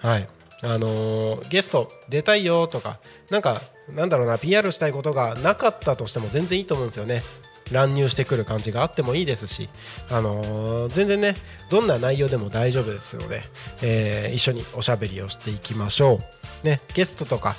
[0.00, 0.28] はい。
[0.62, 2.98] あのーゲスト出たいよとか
[3.30, 3.62] なんか
[3.94, 7.22] なんだろうな PR したいことがなかったとしても全然いいと思うんですよね。
[7.70, 9.68] 乱入してくる感じがあってもいいですし、
[10.10, 11.36] あのー全然ね
[11.70, 13.42] どんな内容でも大丈夫ですので、
[13.82, 16.20] えー一緒におしゃべりをしていきましょ
[16.64, 17.56] う、ね、ゲストとか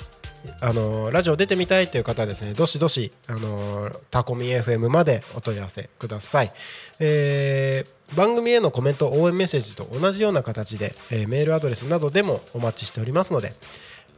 [0.60, 6.52] あのーラジオ出てみたいという方はですねどしどし、あのータコミ FM までお問い合わせください、
[7.00, 13.52] えー番組へのコメント応援メッセージと同じような形で、えーメールアドレスなどでもお待ちしておりますので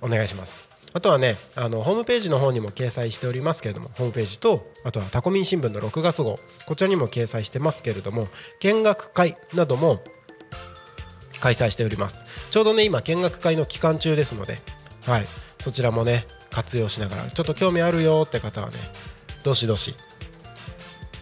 [0.00, 0.69] お願いします。
[0.92, 8.26] あとはねあのホームページの方にも掲載しておりますけれどもホームページとあとはタコミン新聞の6月号こちらにも掲載してますけれども
[8.60, 10.00] 見学会なども
[11.40, 12.24] 開催しております。
[12.50, 14.58] ちょうどね今見学会の期間中ですので、
[15.06, 15.26] はい、
[15.58, 18.74] そちらもね活用しながらちょっと興味あるよって方はね
[19.42, 19.94] どしどし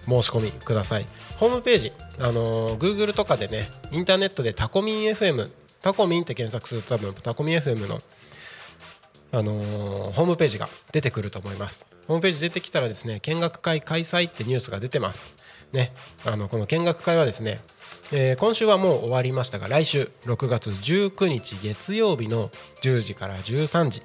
[0.06, 1.06] 申し込みください。
[1.36, 5.48] ホームページ、あのー Google とかでねインターネットでタコミン FM
[5.82, 8.00] タコミンって検索すると多分タコミン FM の
[9.32, 11.86] あのーホームページが出てくると思います。
[12.06, 15.32] ホームページ出てきたらですね見学会開催ってニュースが出てます。
[15.72, 15.92] ね。
[16.24, 17.60] あのこの見学会はですね、
[18.12, 22.50] えー今週はもう終わりましたが来週6月19日月曜日の
[22.82, 24.02] 10時から13時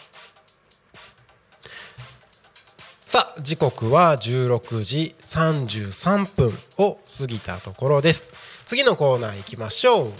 [3.04, 8.32] さあ時刻は16時33分を過ぎたところです。
[8.68, 10.12] 次のコーナー行きましょう。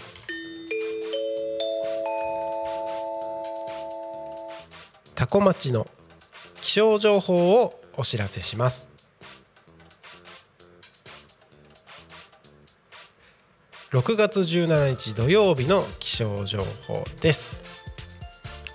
[5.13, 5.85] 多古町の
[6.59, 8.89] 気象情報をお知らせします。
[13.91, 17.68] 6月17日土曜日の気象情報です。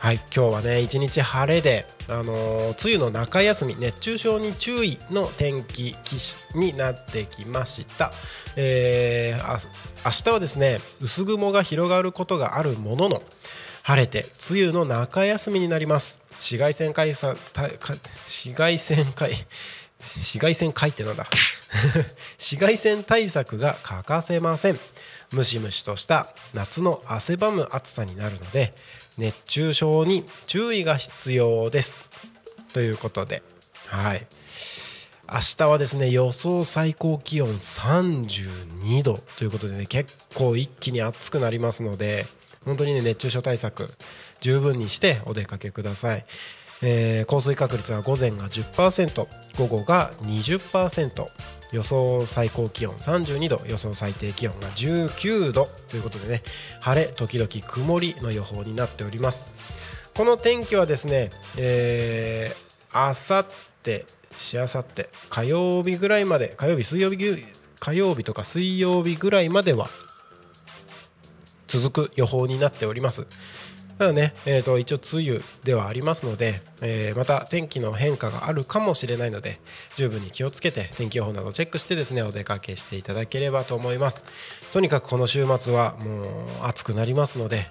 [0.05, 5.97] はい今日はね一日晴れであのー梅雨の中休み熱中症に注意の天気
[6.55, 8.12] になってきました、
[8.55, 9.59] えーあ
[10.05, 13.23] 明日はですね薄雲が広がることがあるものの
[13.83, 16.21] 晴れて梅雨の中休みになります。
[16.33, 19.33] 紫外線開さ紫外線開
[20.01, 21.27] 紫外線開ってなんだ？
[22.37, 24.79] 紫外線対策が欠かせません。
[25.33, 28.75] ムシムシとした夏の汗ばむ暑さになるので
[29.18, 31.96] 熱中症に注意が必要です。
[32.72, 33.42] ということで。
[33.87, 34.27] はい。
[35.31, 42.27] 明日はですね予想最高気温32度ということでね結構一気に暑くなりますので
[42.64, 43.88] 本当にね熱中症対策
[44.40, 46.27] 十分にしてお出かけください、
[46.83, 49.27] えー降水確率は午前が10%
[49.58, 51.27] 午後が20%
[51.75, 56.42] 予想最高気温32度予想最低気温が19度ということでね
[56.81, 59.52] 晴れ時々曇りの予報になっております。
[60.14, 63.46] この天気はですね、えー、あさっ
[63.83, 64.06] て
[64.37, 67.44] しあさって火曜日ぐらいまで火曜日水曜日
[67.81, 69.88] 火曜日とか水曜日ぐらいまでは
[71.66, 73.27] 続く予報になっております。
[73.99, 79.61] ただね、えー、と一応梅雨ではありますので、えーまた天気の変化があるかもしれないので
[79.97, 84.25] 十分に気をつけて天気予報などチェックしてですねお出かけしていただければと思います。
[84.73, 86.27] とにかくこの週末はもう
[86.63, 87.67] 暑くなりますので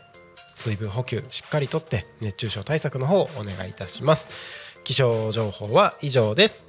[0.55, 4.29] 水分補給しっかりとって熱中症対策の方お願いいたします。
[4.85, 6.65] 気象情報は以上です。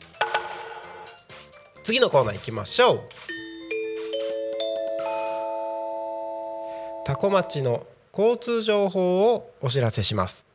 [1.84, 3.00] 次のコーナー行きましょう。
[7.04, 7.86] タコ町の
[8.16, 10.46] 交通情報をお知らせします。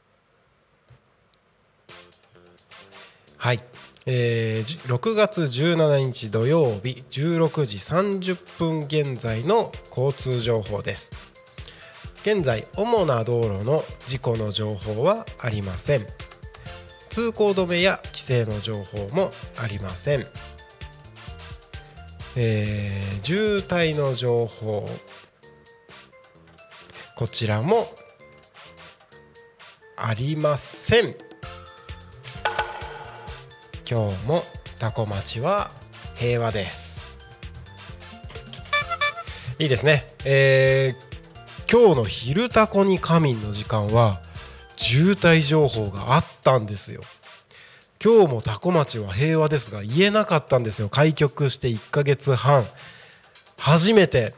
[3.37, 3.59] はい、
[4.05, 11.11] えー6月17日土曜日16時30分現在の交通情報です。
[12.21, 16.07] 現在主な道路の事故の情報はありません。
[17.09, 20.25] 通行止めや規制の情報もありません、
[22.35, 24.89] えー渋滞の情報
[27.19, 27.93] こちらも
[29.97, 31.15] ありません。
[33.85, 34.41] 今日も
[34.79, 35.69] タコ町は
[36.15, 37.01] 平和です。
[39.59, 40.07] いいですね。
[40.23, 41.09] えー
[41.69, 44.21] 今日の「昼タコに仮眠」の時間は
[44.77, 47.01] 渋滞情報があったんですよ。
[48.01, 50.87] 今日もタコ町は平和ですが言えなかったんですよ。
[50.87, 52.65] 開局して1ヶ月半。
[53.57, 54.33] 初めて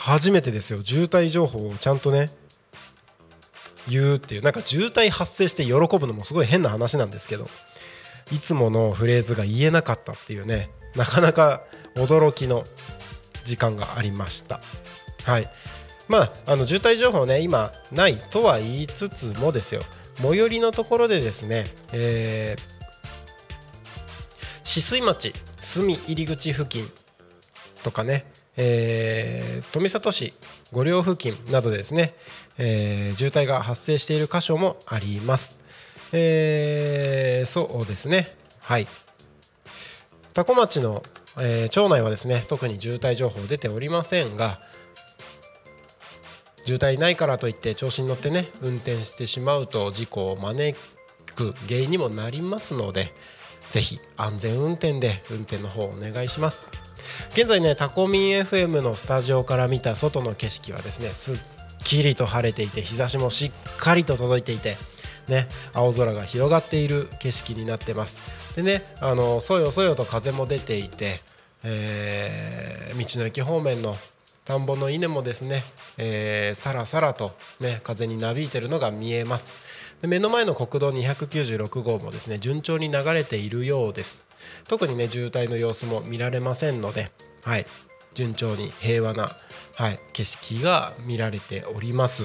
[0.00, 0.82] 初めてですよ。
[0.82, 2.30] 渋滞情報をちゃんとね
[3.88, 4.42] 言うっていう。
[4.42, 7.48] なんか渋滞発生して喜ぶのもすごい変な話なんですけど。
[8.32, 10.70] いつものフレーズが言えなかったっていうね。
[10.96, 11.62] なかなか
[11.96, 12.64] 驚きの
[13.44, 14.60] 時間がありました。
[15.24, 15.48] はい。
[16.08, 19.82] まああの渋滞情報ね今ないとは言いつつもですよ。
[20.16, 22.80] 最寄りのところでですねえー
[24.64, 26.88] 止水町住入り口付近
[27.82, 28.24] とかね、
[28.56, 30.34] えー富里市
[30.72, 32.14] 五稜付近などでですね、
[32.58, 35.58] えー渋滞が発生している箇所もあります、
[36.12, 38.34] えーそうですね。
[38.60, 38.86] はい。
[40.32, 41.02] 多古町の、
[41.38, 44.60] えー町内はですね特に渋滞情報出ておりませんが
[46.64, 50.78] 渋滞ないからといって調子に乗ってね運転してしまうと事故を招
[51.34, 53.12] く原因にもなりますので
[53.70, 56.70] ぜひ安全運転で運転の方お願いします。
[57.32, 61.38] 現在ねタコミン FM のスタジオから見た外の景色はですねすっ
[61.84, 64.76] きりと晴れていて日差しもしっかりと届いていて
[65.28, 68.20] ね青空が広がっている景色になってます。
[68.56, 71.20] でねあのそよそよと風も出ていて、
[71.62, 73.96] えー道の駅方面の
[74.44, 75.62] 田んぼの稲もですね、
[75.96, 79.52] えーさらさらと、ね、風になびいてるのが見えます。
[80.02, 84.24] 目の前の国道296号もですね順調に流れているようです。
[84.66, 87.10] 特にね渋滞の様子も見られませんので、
[87.42, 87.66] はい、
[88.14, 89.30] 順調に平和な、
[89.76, 92.24] はい、景色が見られております。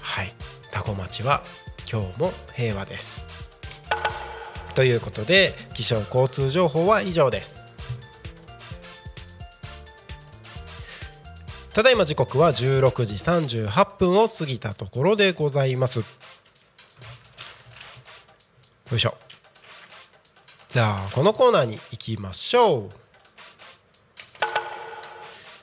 [0.00, 0.32] はい。
[0.70, 1.42] タコ町は
[1.90, 3.26] 今日も平和です。
[4.74, 7.65] ということで気象交通情報は以上です。
[11.76, 15.98] ただいま時刻は16時38分を過ぎたところでございます。
[15.98, 16.06] よ
[18.92, 19.14] いしょ。
[20.68, 22.90] じゃあこのコーナーに行きましょう。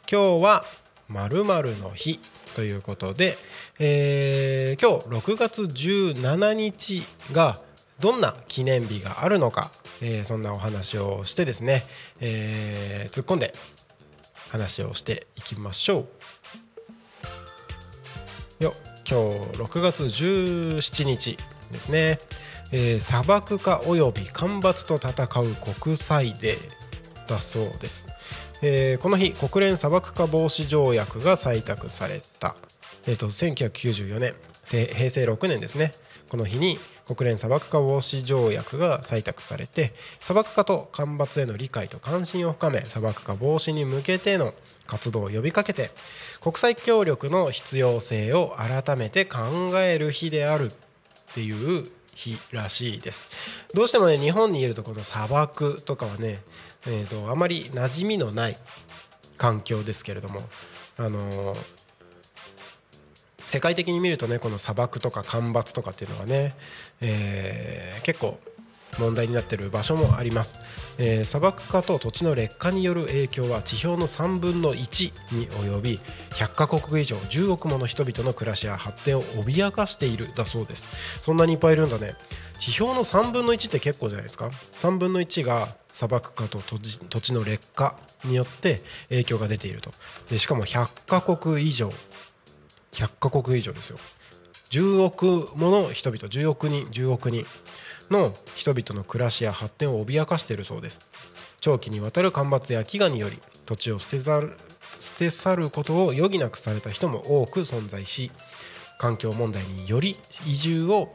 [0.08, 0.66] 今日は
[1.08, 1.44] まる
[1.80, 2.20] の日
[2.56, 3.36] ということで、
[3.80, 7.02] えー今日6月17日
[7.32, 7.60] が
[8.00, 11.88] どんな記念日があるのか、えーそんなお話をしてですね、
[12.20, 13.56] えー突っ込んで
[14.54, 16.06] 話をしていきましょ
[18.60, 18.64] う。
[18.64, 18.74] よ
[19.10, 21.40] 今日6月17日
[21.72, 22.20] ですね、
[22.72, 25.10] えー砂漠化および干ばつと戦
[25.42, 28.08] う国際デーだそうです、
[28.62, 32.56] えーこの日国連砂漠化防止条約が採択された、
[33.08, 35.94] えー、と1994年平成6年ですね。
[36.30, 44.54] この日に国連砂漠化防止条約が採択されて砂漠化と干ばつへの理解と関心を深め砂漠化防止に向けての
[44.88, 45.92] 活動を呼びかけて
[46.42, 49.40] 国際協力の必要性を改めて考
[49.80, 53.26] える日であるっていう日らしいです。
[53.74, 56.42] どうしてもね日本にいるとこの砂漠とかはね、
[56.86, 58.58] えー、とあまり馴染みのない
[59.38, 60.42] 環境ですけれども
[60.98, 61.83] あのー
[63.54, 66.56] 世界的に見るとねこの砂漠とか干ばつとかっていうのがね、
[67.02, 68.40] えー結構
[69.00, 70.60] 問題になっている場所もあります、
[70.98, 76.00] えー砂漠化と土地の劣化による影響は地表の3分の1に及び
[76.32, 81.22] 100カ国以上10億もの人々の暮らしや発展を脅かしているだそうです。
[81.22, 82.16] そんなにいっぱいいるんだね。
[82.58, 84.50] 地表の3分の1って結構じゃないですか。
[84.78, 89.92] 3分の1が砂漠化と土地土地の劣化によって影響が出ていると。
[90.30, 91.92] でしかも100カ国以上
[92.94, 93.98] 100カ国以上ですよ。
[94.70, 97.46] 10億もの人々10億人10億人
[98.10, 101.00] の人々の暮らしや発展を脅かしているそうです。
[101.62, 104.58] 長期にわたる干ばつや飢餓により土地を捨てざる
[105.00, 108.32] 捨て去ることを余儀なくされた人も多く存在し
[108.98, 111.14] 環境問題により移住を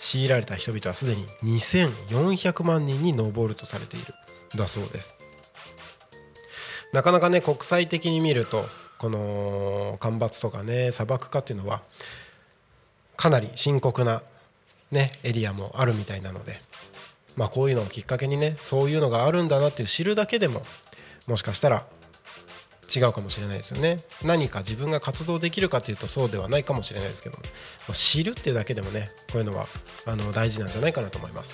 [0.00, 4.14] 強いられた人々はすでに2400万人に上るとされている
[4.56, 5.16] だそうです。
[6.92, 8.64] なかなかね国際的に見ると
[9.04, 11.82] この干ばつとかね砂漠化っていうのは
[13.18, 14.22] かなり深刻な、
[14.90, 16.58] ね、エリアもあるみたいなので、
[17.36, 20.62] まあ、こういうのをきっかけにねそういうのがあるんだなっていう知るだけでも
[21.26, 21.84] もしかしたら
[22.96, 23.98] 違うかもしれないですよね。
[24.24, 27.42] 何か自分が活動できるかというとそうではないかもしれないですけども、
[27.92, 29.66] 知るっていうだけでもねこういうのは
[30.06, 31.52] あの大事なんじゃないかなと思います。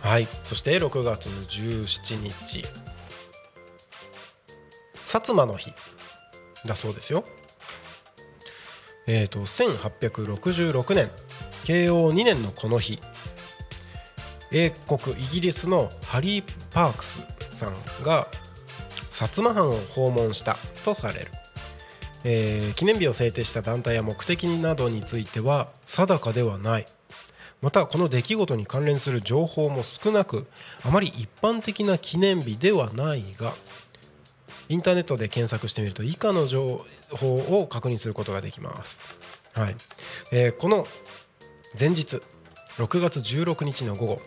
[0.00, 0.26] はい。
[0.44, 2.64] そして6月17日。
[5.08, 5.72] 薩摩の日
[6.66, 7.24] だそうですよ。
[9.06, 11.10] えーと、1866年
[11.64, 13.00] 慶応2年のこの日
[14.52, 17.20] 英国イギリスのハリー・パークス
[17.52, 17.72] さん
[18.04, 18.28] が
[19.10, 21.28] 薩摩藩を訪問したとされる、
[22.24, 26.86] えー、記念日を制定した団体や目的などについては定かではない。
[27.60, 30.46] またこの出来事に関連する情報も少なく
[30.84, 33.52] あまり一般的な記念日ではないが
[34.68, 39.02] インターネットで検索してみると以下の情報を確認することができます、
[39.54, 39.76] はい。
[40.32, 40.86] えー、この
[41.78, 42.20] 前日
[42.76, 44.20] 6月16日の午後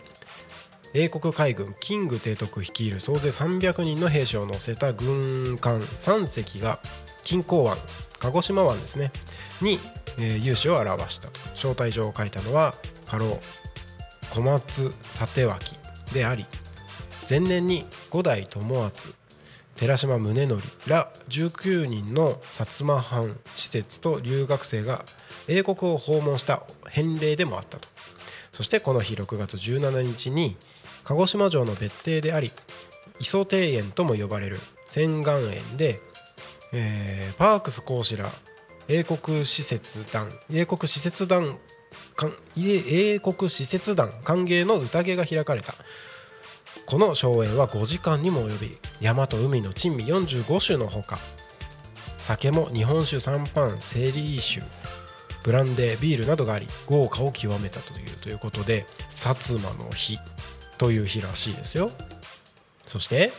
[0.94, 6.80] 英国海軍キング提督率いる総勢300人の兵士を乗せた軍艦3隻が
[7.22, 7.78] 錦江湾
[8.18, 9.10] 鹿児島湾ですね
[9.62, 9.78] に、
[10.18, 11.28] えー、勇姿を表した。
[11.28, 12.74] と招待状を書いたのは
[13.06, 13.38] 家老
[14.30, 15.76] 小松立脇
[16.12, 16.46] であり
[17.28, 19.14] 前年に五代友厚
[19.76, 25.04] 寺島宗則ら19人の薩摩藩施設と留学生が
[25.48, 27.88] 英国を訪問した返礼でもあったと。
[28.52, 30.56] そしてこの日6月17日に
[31.04, 32.52] 鹿児島城の別邸であり
[33.18, 34.60] 磯庭園とも呼ばれる
[34.90, 35.98] 千岩園で、
[36.72, 38.30] えー、パークス講師ら
[38.88, 41.56] 英国施設団英国施設団
[42.56, 45.74] 英国施設団歓迎の宴が開かれた。
[46.92, 51.18] この荘園は5時間にも及び山と海の珍味45種のほか。
[52.18, 54.62] 酒も日本酒3パンセリー酒
[55.42, 60.18] ブランデービールなどがあり豪華を極めたというということで薩摩の日
[60.76, 61.90] という日らしいですよ。
[62.86, 63.32] そして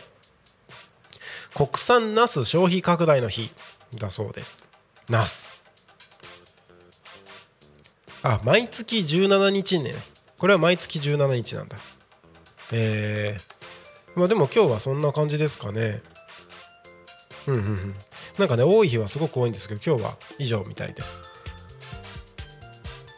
[1.54, 3.52] 国産ナス消費拡大の日
[3.94, 4.64] だそうです。
[5.08, 5.52] ナス。
[8.24, 9.94] あ毎月17日ね。
[10.38, 11.76] これは毎月17日なんだ。
[12.72, 16.02] えー、まあでも今日はそんな感じですかね。
[17.46, 17.94] うんうんうん。
[18.38, 21.18] なんかね多い日はすごく多いんですけど今日は以上みたいです。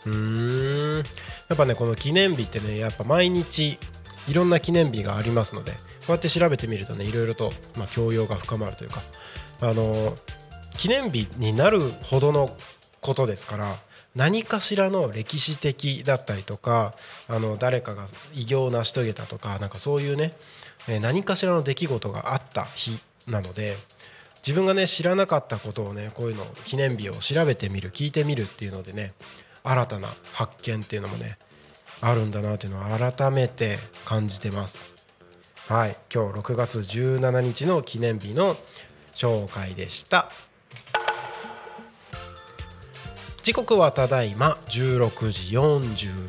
[0.06, 1.04] うーん。
[1.48, 3.78] やっぱねこの記念日ってねやっぱ毎日
[4.28, 5.78] いろんな記念日がありますのでこ
[6.08, 9.02] うやって調べてみるとねいろいろと、まあ、教養が深まるというか。
[9.60, 10.14] あの
[10.76, 12.50] 記念日になるほどの
[13.00, 13.76] ことですから
[14.16, 16.94] 何かしらの歴史的だったりとか
[17.28, 20.32] あの誰かが偉業を成し遂げたとかなんかそういうね
[21.00, 22.98] 何かしらの出来事があった日
[23.28, 23.76] なので
[24.38, 29.12] 自分がね知らなかったことをねこういうの記念日を調べてみる聞いてみるっていうのでね
[29.62, 31.36] 新たな発見っていうのもね
[32.00, 34.96] あるんだなっていうのを改めて感じてます。
[35.68, 35.96] はい。
[36.14, 38.56] 今日6月17日の記念日の
[39.12, 40.30] 紹介でした。
[43.46, 45.56] 時刻はただいま16時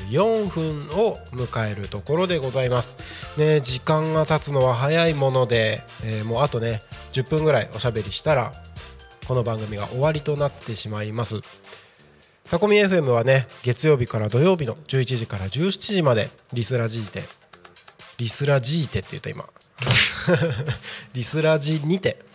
[0.07, 3.39] 44分を迎えるところでございます。
[3.39, 8.53] ね時間が経つのは早いもので、えー、もうあとね10分ぐらいおしゃべりしたら
[9.27, 11.41] この番組が終わりとなってしまいます。
[12.51, 17.23] タコミ FM はね月曜日から土曜日の11時から17時までリスラジーテ
[18.19, 19.49] リスラジーテって言った今。
[21.13, 22.26] リスラジにて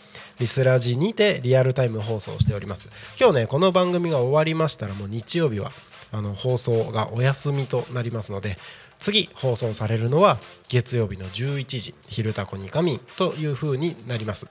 [0.43, 2.89] リスラジにてリアルタイム放送しております。
[3.17, 5.71] 今日ねこの番組が終わりましたらもう日曜日は
[6.11, 8.59] あの放送がお休みとなりますので
[8.99, 10.39] 次放送されるのは
[10.69, 14.49] 月曜日の11時「昼タコに仮眠」という風になります。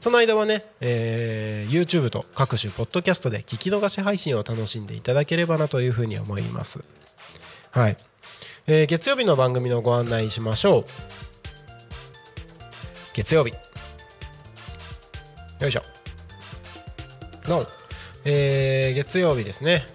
[0.00, 6.80] その間はね、えー、YouTube と各種ポッドキャストで聞き逃し配信を楽しんでいただければなというふうに思います。
[7.70, 7.96] はい、
[8.66, 10.84] えー、月曜日の番組のご案内しましょう。
[13.14, 13.52] 月曜日。
[15.60, 15.82] よいしょ。
[17.48, 17.66] の、
[18.24, 19.86] えー、月曜日ですね。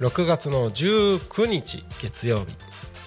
[0.00, 2.54] 6月の19日月曜日。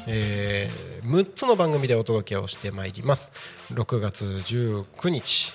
[0.07, 3.31] えー6つの番組でお届けをしてまいります。
[3.71, 5.53] 6月19日。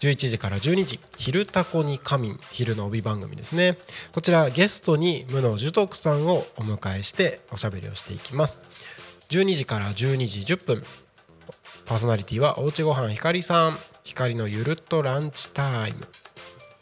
[0.00, 3.78] 11時から12時「昼タコに仮眠」昼の帯番組ですね。
[4.12, 8.60] こちらゲストに無野寿徳さんをお迎えしておしゃべりをしていきます。
[9.30, 10.84] 12時から12時10分。
[11.88, 13.78] パーソナリティはおうちごはんひかりさん。
[14.04, 16.06] ひかりのゆるっとランチタイム。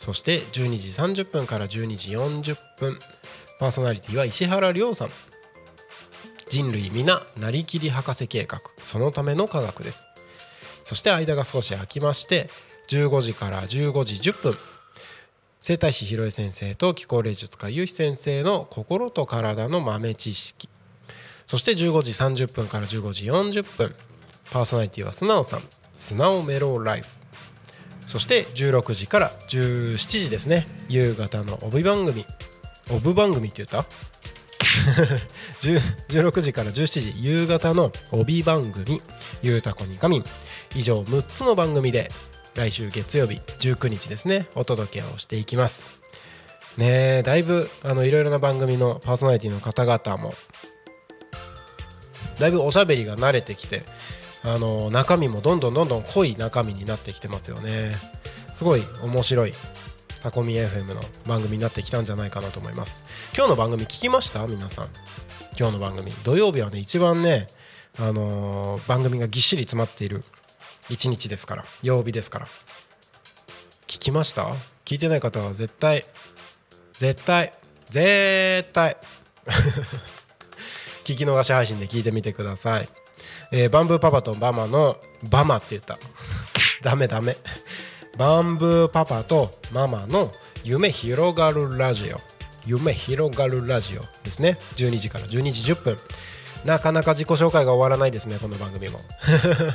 [0.01, 2.99] そして12時30分から12時40分。
[3.61, 5.11] パーソナリティは石原亮さん。
[6.49, 8.61] 人類皆なりきり博士計画。
[8.83, 10.09] そのための科学です。
[10.83, 12.51] そして間が少し空きまして
[12.91, 14.59] 15時から15時10分。
[15.61, 20.69] 整体師ひろえ先生と気候霊術家ゆうひ先生の心と体の豆知識。
[21.47, 22.11] そして15時
[22.47, 23.95] 30分から15時40分。
[24.51, 25.63] パーソナリティは素直さん
[25.97, 27.09] 素直メロライフ。
[28.07, 30.67] そして16時から17時ですね。
[30.89, 32.25] 夕方の帯番組。
[32.91, 33.85] 帯番組って言った？
[35.61, 35.81] 10
[36.31, 37.15] 16時から17時。
[37.17, 39.03] 夕方の帯番組
[39.43, 40.25] 「ゆうたこにかみん」
[40.75, 42.11] 以上6つの番組で
[42.55, 44.47] 来週月曜日19日ですね。
[44.55, 45.85] お届けをしていきます。
[46.77, 50.35] ねえだいぶあのいろいろな番組のパーソナリティの方々も
[52.39, 53.83] だいぶおしゃべりが慣れてきて
[54.47, 57.97] あの中身もどんどんどんどん濃い中身になってきてますよね。
[58.55, 59.55] すごい面白い
[60.23, 63.05] タコミ FM の番組になってきたんじゃないかなと思います。
[63.37, 64.47] 今日の番組聞きました？
[64.47, 64.89] 皆さん。
[65.59, 66.13] 今日の番組。
[66.25, 67.49] 土曜日はね一番ね
[67.99, 70.23] あのー番組がぎっしり詰まっている
[70.89, 71.65] 一日ですから。
[71.83, 72.47] 曜日ですから。
[73.89, 74.55] 聞きました？
[74.85, 76.05] 聞いてない方は絶対
[76.99, 77.53] 絶対
[77.91, 78.97] 絶対。
[81.05, 82.89] 聞き逃し配信で聞いてみてください、
[83.53, 84.97] えーバンブーパパとバマの
[85.29, 85.99] バマって言った。
[86.83, 87.37] ダメダメ。
[88.17, 90.33] バンブーパパとママの
[90.65, 92.21] 夢広がるラジオ。
[92.65, 94.59] 夢広がるラジオですね。
[94.77, 95.99] 12時から12時10分。
[96.65, 99.01] なかなか自己紹介が終わらないですねこの番組も。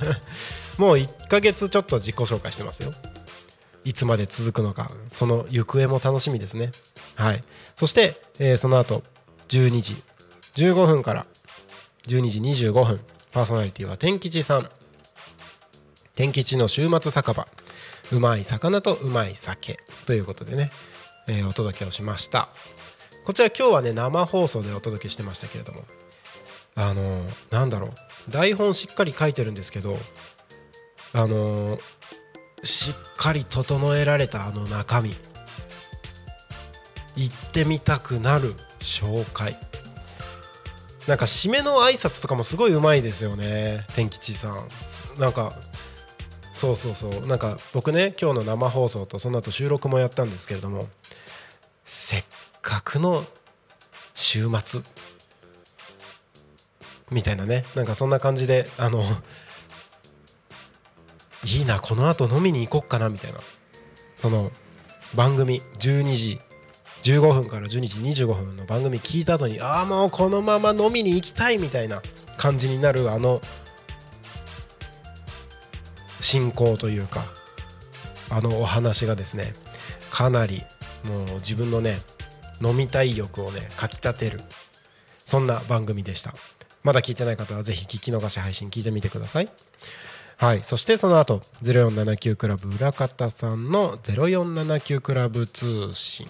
[0.78, 2.94] もう1ヶ月ちょっと自己紹介してますよ。
[3.84, 4.92] いつまで続くのか。
[5.08, 6.72] その行方も楽しみですね。
[7.16, 7.44] はい。
[7.76, 9.04] そして、えーその後
[9.48, 10.02] 12時
[10.56, 11.26] 15分から。
[12.08, 13.00] 12時25分。
[13.32, 14.70] パーソナリティは天吉さん。
[16.16, 17.48] 天吉の週末酒場。
[18.12, 20.72] うまい魚とうまい酒ということでね、
[21.30, 22.50] えーお届けをしました。
[23.26, 25.84] こちら今日はね生放送でお届けしてましたけれども。
[26.76, 28.32] あのーなんだろう。
[28.32, 29.98] 台本しっかり書いてるんですけど
[31.14, 31.82] あのー
[32.64, 35.16] しっかり整えられたあの中身。
[37.16, 39.58] 行ってみたくなる紹介。
[41.08, 43.86] なんか締めの挨拶とかもすごいうまいですよね。
[43.96, 44.68] 天吉さん。
[45.20, 45.54] なんか
[46.54, 47.26] そうそうそう。
[47.28, 50.88] なんか僕ね今日の生放送とその後収録もやったんですけれども
[51.86, 52.24] せっ
[52.62, 53.26] かくの
[54.14, 54.82] 週末
[57.10, 57.66] みたいなね。
[57.76, 59.04] なんかそんな感じであの
[61.44, 63.40] いいなこの後飲みに行こっかなみたいな。
[64.16, 64.52] その
[65.16, 66.40] 番組12時
[67.04, 72.02] 15分から12時25分の番組聞いた後にああもうこのまま飲みに行きたいみたいな
[72.38, 73.42] 感じになるあの
[76.20, 77.24] 進行というか
[78.30, 79.54] あのお話がですね
[80.12, 80.64] かなり
[81.06, 82.00] もう自分のね
[82.62, 84.40] 飲みたい欲をねかきたてる
[85.26, 86.34] そんな番組でした。
[86.84, 89.50] まだ聞いてない方はぜひ聞き逃し配信聞いてみてください。
[90.38, 96.28] はいそしてその後0479クラブ裏方さんの0479クラブ通信。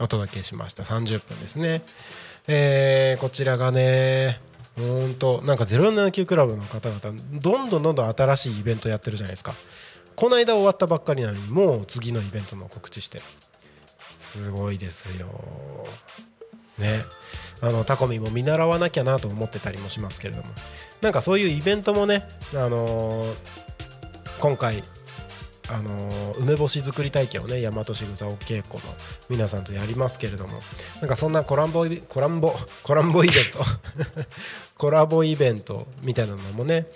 [0.00, 0.82] お届けしました。
[0.82, 1.82] 30分ですね。
[2.48, 4.40] えーこちらがね
[4.76, 7.00] ほんとなんか079クラブの方々
[7.40, 9.52] どんどんどんどん新しいイベントやってるじゃないですか。
[10.16, 13.20] この間終わったばっかりなのにもう次のイベントの告知して。
[14.18, 15.28] すごいですよ。
[16.78, 17.00] ね。
[17.60, 20.48] あのタコミも見習わなきゃなと思ってたりもしますけれども。
[21.00, 23.34] なんかそういうイベントもね、あのー
[24.40, 24.82] 今回、
[25.68, 28.80] あの梅干し作り体験をね大和しぐさお稽古の
[29.30, 30.60] 皆さんとやりますけれども
[31.00, 33.64] なんかそんなコランボコランボ コランボイベント
[34.76, 36.86] コラボイベントみたいなのもね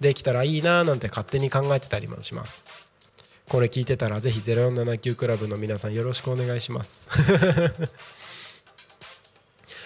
[0.00, 2.62] できたらいいなーなんて勝手に考えてたりもします。
[3.48, 7.08] これ聞いてたらぜひ0479クラブの皆さんよろしくお願いします。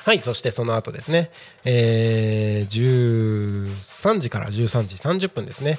[0.04, 1.30] はいそしてその後ですね。
[1.64, 3.68] えー
[3.98, 5.78] 13時から13時30分ですね。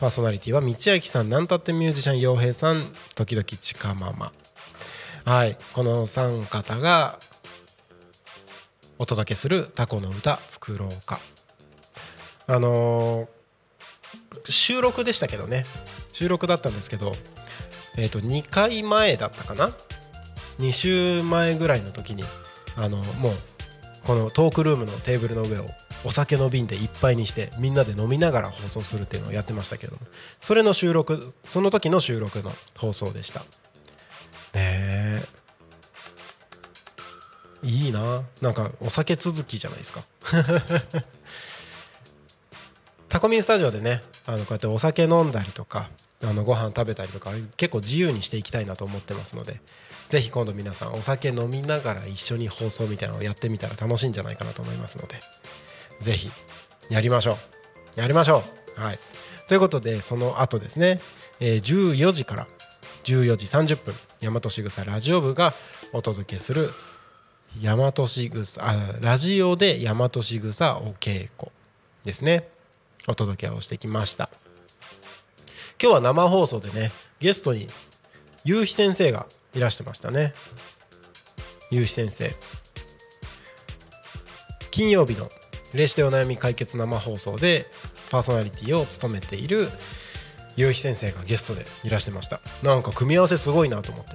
[0.00, 4.32] パーソナリティは道明さんなんたってミュージシャン洋平さん時々ちかママ。
[5.26, 5.58] はい。
[5.74, 7.20] この3方が
[8.98, 11.20] お届けするタコの歌作ろうか。
[12.46, 13.28] あのー
[14.48, 15.66] 収録でしたけどね。
[16.14, 17.14] 収録だったんですけど
[17.98, 19.70] えっ、と2回前だったかな
[20.60, 22.24] ？2週前ぐらいの時に
[22.74, 23.32] あのもう
[24.04, 25.66] このトークルームのテーブルの上を
[26.04, 30.00] お酒の瓶でいっぱいにしてみんなで飲みながら放送するっていうのをやってましたけども
[30.40, 33.40] それの収録その時の収録の放送でした。
[33.40, 33.44] ね
[34.54, 35.22] え。
[37.62, 38.22] いいな。
[38.40, 40.04] なんかお酒続きじゃないですか。
[43.08, 45.90] タコミンスタジオでねあのこうやってお酒飲んだりとか
[46.22, 49.60] あのご飯食べたりとか結構自由にしていきたいなと思ってますので
[50.10, 55.20] ぜひ今度皆さんお酒飲みながら一緒に放送みたいなのをやってみたら楽しいんじゃないかなと思いますので。
[56.00, 56.30] ぜひ
[56.88, 57.38] やりましょ
[57.96, 58.00] う。
[58.00, 58.42] やりましょ
[58.76, 58.80] う。
[58.80, 58.98] はい。
[59.48, 61.00] ということでその後ですね、
[61.38, 61.62] えー
[61.96, 62.46] 14時から
[63.04, 65.54] 14時30分大和しぐさラジオ部が
[65.92, 66.70] お届けする
[67.62, 71.50] 大和しぐさあラジオで大和しぐさお稽古
[72.04, 72.48] ですね。
[73.08, 74.28] お届けをしてきました。
[75.82, 77.68] 今日は生放送でねゲストに
[78.44, 80.34] 夕日先生がいらしてましたね。
[81.70, 82.30] 夕日先生。
[84.70, 85.28] 金曜日の
[85.74, 87.66] 「霊視でお悩み解決生放送」で
[88.10, 89.70] パーソナリティを務めている
[90.56, 92.40] 夕日先生がゲストでいらしてました。
[92.62, 94.10] なんか組み合わせすごいなと思って。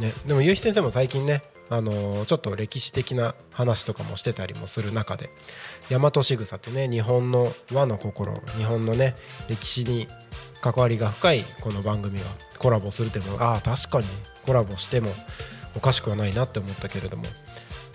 [0.00, 5.30] ね、でも夕日先生も最近ね、あのちょっと歴史的な話とかもしてたりもする中で
[5.90, 9.14] 大和しぐさってね日本の和の心日本のね
[9.48, 10.08] 歴史に
[10.60, 12.26] 関わりが深いこの番組が
[12.58, 14.06] コラボするっていうのはああ確かに
[14.44, 15.10] コラボしても
[15.76, 17.24] おかしくはないなって思ったけれども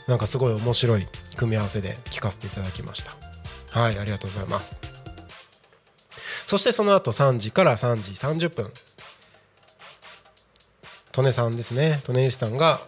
[0.10, 1.07] なんかすごい面白い
[1.38, 3.80] 組み合わせで聞かせていただきました。
[3.80, 4.76] はいありがとうございます。
[6.47, 8.72] そしてその後3時から3時30分
[11.16, 12.01] 利根さんですね。
[12.07, 12.80] 利根由さんが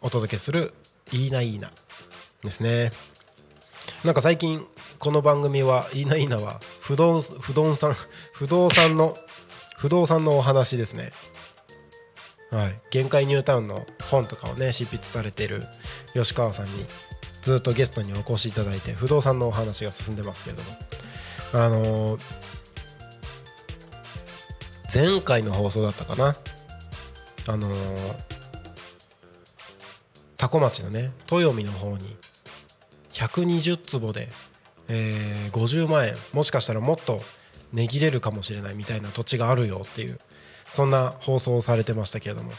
[0.00, 0.72] お届けする
[1.12, 1.70] 「いいないいな」
[2.42, 2.92] ですね。
[4.02, 4.66] なんか最近
[4.98, 7.94] この番組は「いいないいな」は不動不動産
[8.32, 9.18] 不動産の
[9.76, 11.12] 不動産のお話ですね。
[12.50, 12.80] はい。
[12.90, 15.66] 限界ニュータウンの本とかをね執筆されてる
[16.14, 16.86] 吉川さんに
[17.42, 20.78] ずっとゲストにお越しいただいて不動産のお話が進んでますけれども。
[21.54, 22.20] あのー
[24.92, 26.36] 前回の放送だったかな。
[27.46, 28.14] あのー
[30.36, 32.16] 多古町のね豊見の方に
[33.12, 34.28] 120坪で、
[34.88, 37.22] えー50万円もしかしたらもっと
[37.72, 40.18] 値切れるかもしれないみたいな土地があるよっていう
[40.72, 42.52] そんな放送をされてましたけれども。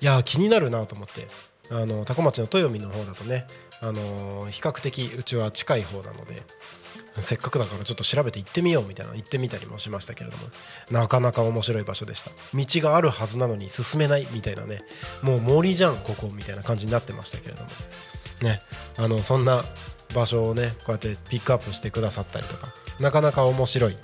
[0.00, 1.26] いや気になるなと思って。
[1.70, 3.46] あの多古町の豊見の方だとね、
[3.80, 6.42] あの比較的うちは近い方なので
[7.18, 10.44] せっかくだからちょっと調べて行ってみようみたいな行ってみたりもしましたけれども
[10.90, 12.30] なかなか面白い場所でした。
[12.54, 14.80] 道があるはずなのに進めないみたいなね
[15.22, 17.68] もう森じゃんここみたいな感じになってましたけれども。
[18.42, 18.60] ね
[18.98, 19.64] あのそんな
[20.14, 22.68] 場所をねこうやってピックアップしてくださったりとか
[23.00, 23.96] なかなか面白い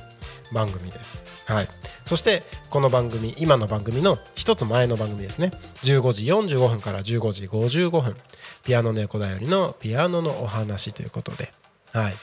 [0.53, 1.32] 番組です。
[1.53, 1.69] はい。
[2.07, 5.51] そしてこの番組今の番組の一つ前の番組ですね。
[5.83, 8.17] 15時45分から15時55分。
[8.65, 11.53] ピアノ猫だよりのピアノのお話ということで。
[11.93, 12.15] はい。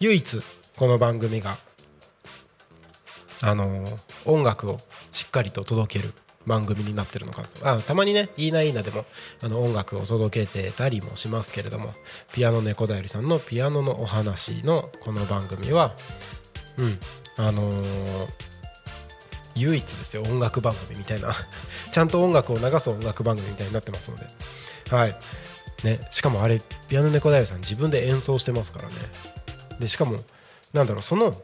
[0.00, 0.40] 唯一
[0.76, 1.58] この番組が
[3.42, 3.84] あの
[4.24, 4.78] 音楽を
[5.10, 6.14] しっかりと届ける
[6.46, 7.68] 番組になってるのかと。
[7.68, 9.06] あたまにね「いいないいな」でも
[9.42, 11.94] あの音楽を届けてたりもしますけれども
[12.32, 15.96] ピアノ猫だよりさんのピアノのお話のこの番組は
[16.76, 17.00] うん
[17.36, 18.47] あのー
[19.58, 21.32] 唯一ですよ音楽番組みたいな。
[21.92, 24.26] ちゃんと音楽を流す音楽番組みたいになってますので。
[24.90, 25.18] はい。
[25.84, 28.94] ねしかもあれピアノ猫だよさん自分で演奏してますからね。
[29.80, 30.22] でしかも
[30.72, 31.40] なんだろうその、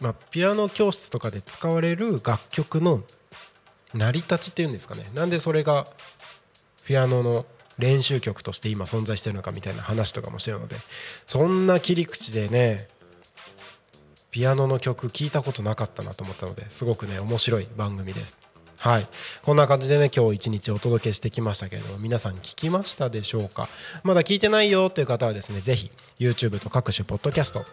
[0.00, 3.02] まあ、ピアノ教室とかで使われる楽曲の
[3.94, 5.08] 成り立ちっていうんですかね。
[5.14, 5.86] なんでそれが
[6.84, 7.46] ピアノの
[7.78, 10.76] 練習曲として今存在してるのかみたいな話とかもしてるので
[11.26, 12.88] そんな切り口でね
[14.32, 18.38] ピアノの曲聞いたことなかったなと思ったのですごくね面白い番組です。
[18.78, 19.06] はい。
[19.42, 23.68] こんな感じでね今日一日お届けしてきましたけれども皆さん聞きましたでしょうか？
[24.02, 27.64] まだ聞いてないよという方はですねぜひ YouTube と各種ポッドキャスト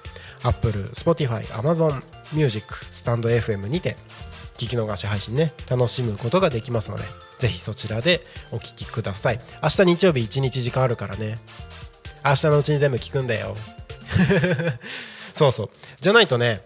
[0.43, 2.03] Apple、Spotify、Amazon
[2.34, 3.95] Music、スタンド FM にて
[4.57, 7.03] 聞き逃し配信ね楽しむことができますので
[7.39, 9.39] ぜひそちらでお聞きください。
[9.64, 11.39] 明日日曜日1日時間あるからね。
[12.24, 13.55] 明日のうちに全部聞くんだよ。
[15.39, 15.69] そうそう。
[16.01, 16.61] じゃないとね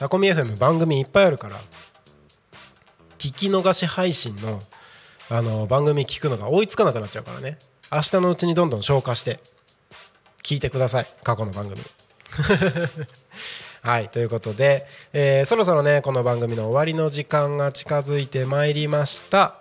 [0.00, 1.56] タコミ FM 番組いっぱいあるから
[3.16, 4.60] 聞き逃し配信の
[5.30, 7.58] あの番組聞くのが追いつかなくなっちゃうからね。
[7.92, 9.38] 明日のうちにどんどん消化して
[10.42, 11.06] 聞いてください。
[11.22, 11.80] 過去の番組。
[13.82, 19.54] はいということで、えーそろそろねこの番組の終わりの時間が近づいてまいりました。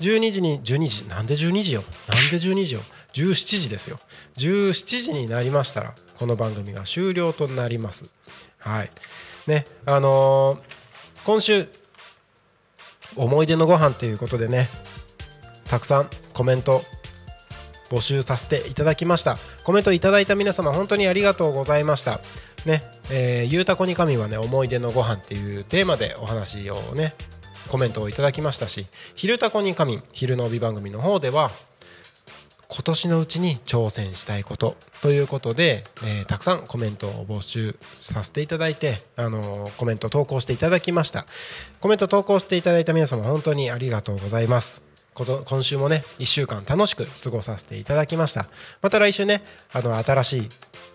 [0.00, 1.84] 12時に12時なんで12時よ。
[2.08, 2.80] なんで12時よ。
[3.12, 4.00] 17時ですよ。
[4.38, 8.04] 17時になりましたらこの番組が終了となります。
[8.58, 8.90] はい。
[9.48, 10.58] ねあのー
[11.24, 11.66] 今週
[13.16, 14.68] 思い出のご飯ということでね
[15.64, 16.82] たくさんコメント
[17.90, 19.36] 募集させていただきました。
[19.64, 22.20] コメントいただいた皆様本当にありがとうございました。
[22.66, 27.14] ねえー、ゆうたこに神はね思い出のご飯っていうテーマでお話をね
[27.68, 31.50] コメントをいただきましたし「昼たこに神」昼の帯番組の方では
[32.74, 41.26] 今年のうちに挑戦したいことということで、えー、たくさんコメントを募集させていただいて、あのー、コメント投稿していただきました。
[41.80, 44.82] コメント投稿していただいた皆様本当にありがとうございます。
[45.14, 48.46] 今週もね1週間楽しく過ごさせていただきました。
[48.80, 50.48] また来週ねあの新しい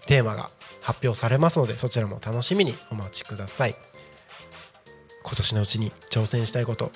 [0.07, 0.49] テーマが
[0.81, 3.75] 発表されますのでそちらも楽しみにお待ちください。
[5.21, 6.91] 今年のうちに挑戦したいこと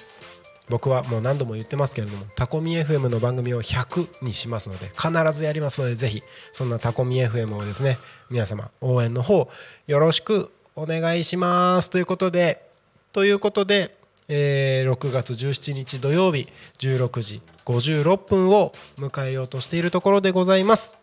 [0.72, 7.98] 僕はもう何度も言ってますけれどもタコミ FM の番組を100にしますので必ずやりますのでぜひそんなタコミ FM をですね
[8.30, 9.50] 皆様応援の方
[9.88, 11.90] よろしくお願いします。
[11.90, 12.66] ということで
[13.12, 13.98] ということで、
[14.30, 16.48] えー、6月17日土曜日
[16.80, 20.98] 16時56分を迎えようとしているところでございます。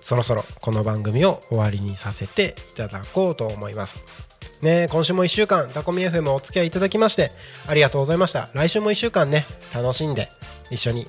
[0.00, 4.31] そろそろこの番組を終わりにさせていただこうと思います。
[4.60, 7.32] ね今週も1週間タコミ FM お付き合いいただきまして
[7.66, 8.48] ありがとうございました。
[8.54, 10.28] 来週も1週間ね楽しんで
[10.70, 11.08] 一緒に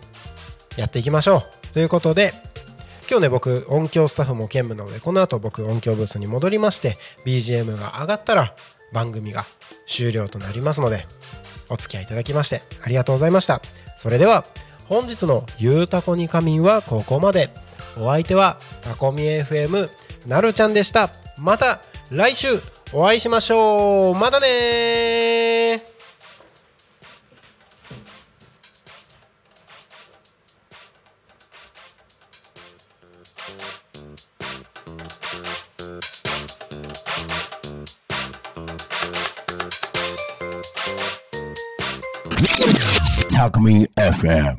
[0.77, 1.73] やっていきましょう。
[1.73, 2.33] ということで
[3.09, 8.53] 今日ね僕音響スタッフも兼務なのでこの後僕音響ブースに戻りまして BGM が上がったら
[8.93, 9.45] 番組が
[9.87, 11.05] 終了となりますので
[11.69, 13.61] お付き合いいただきましてありがとうございました。
[13.97, 14.45] それでは
[14.87, 17.49] 本日の「ゆうたこに仮眠」はここまで。
[17.95, 19.87] お相手はタコミ FM
[20.25, 21.11] なるちゃんでした。
[21.37, 21.79] また
[22.09, 22.59] 来週
[22.95, 24.15] お会いしましょう。
[24.15, 25.83] またね
[43.31, 44.57] Talk Me FM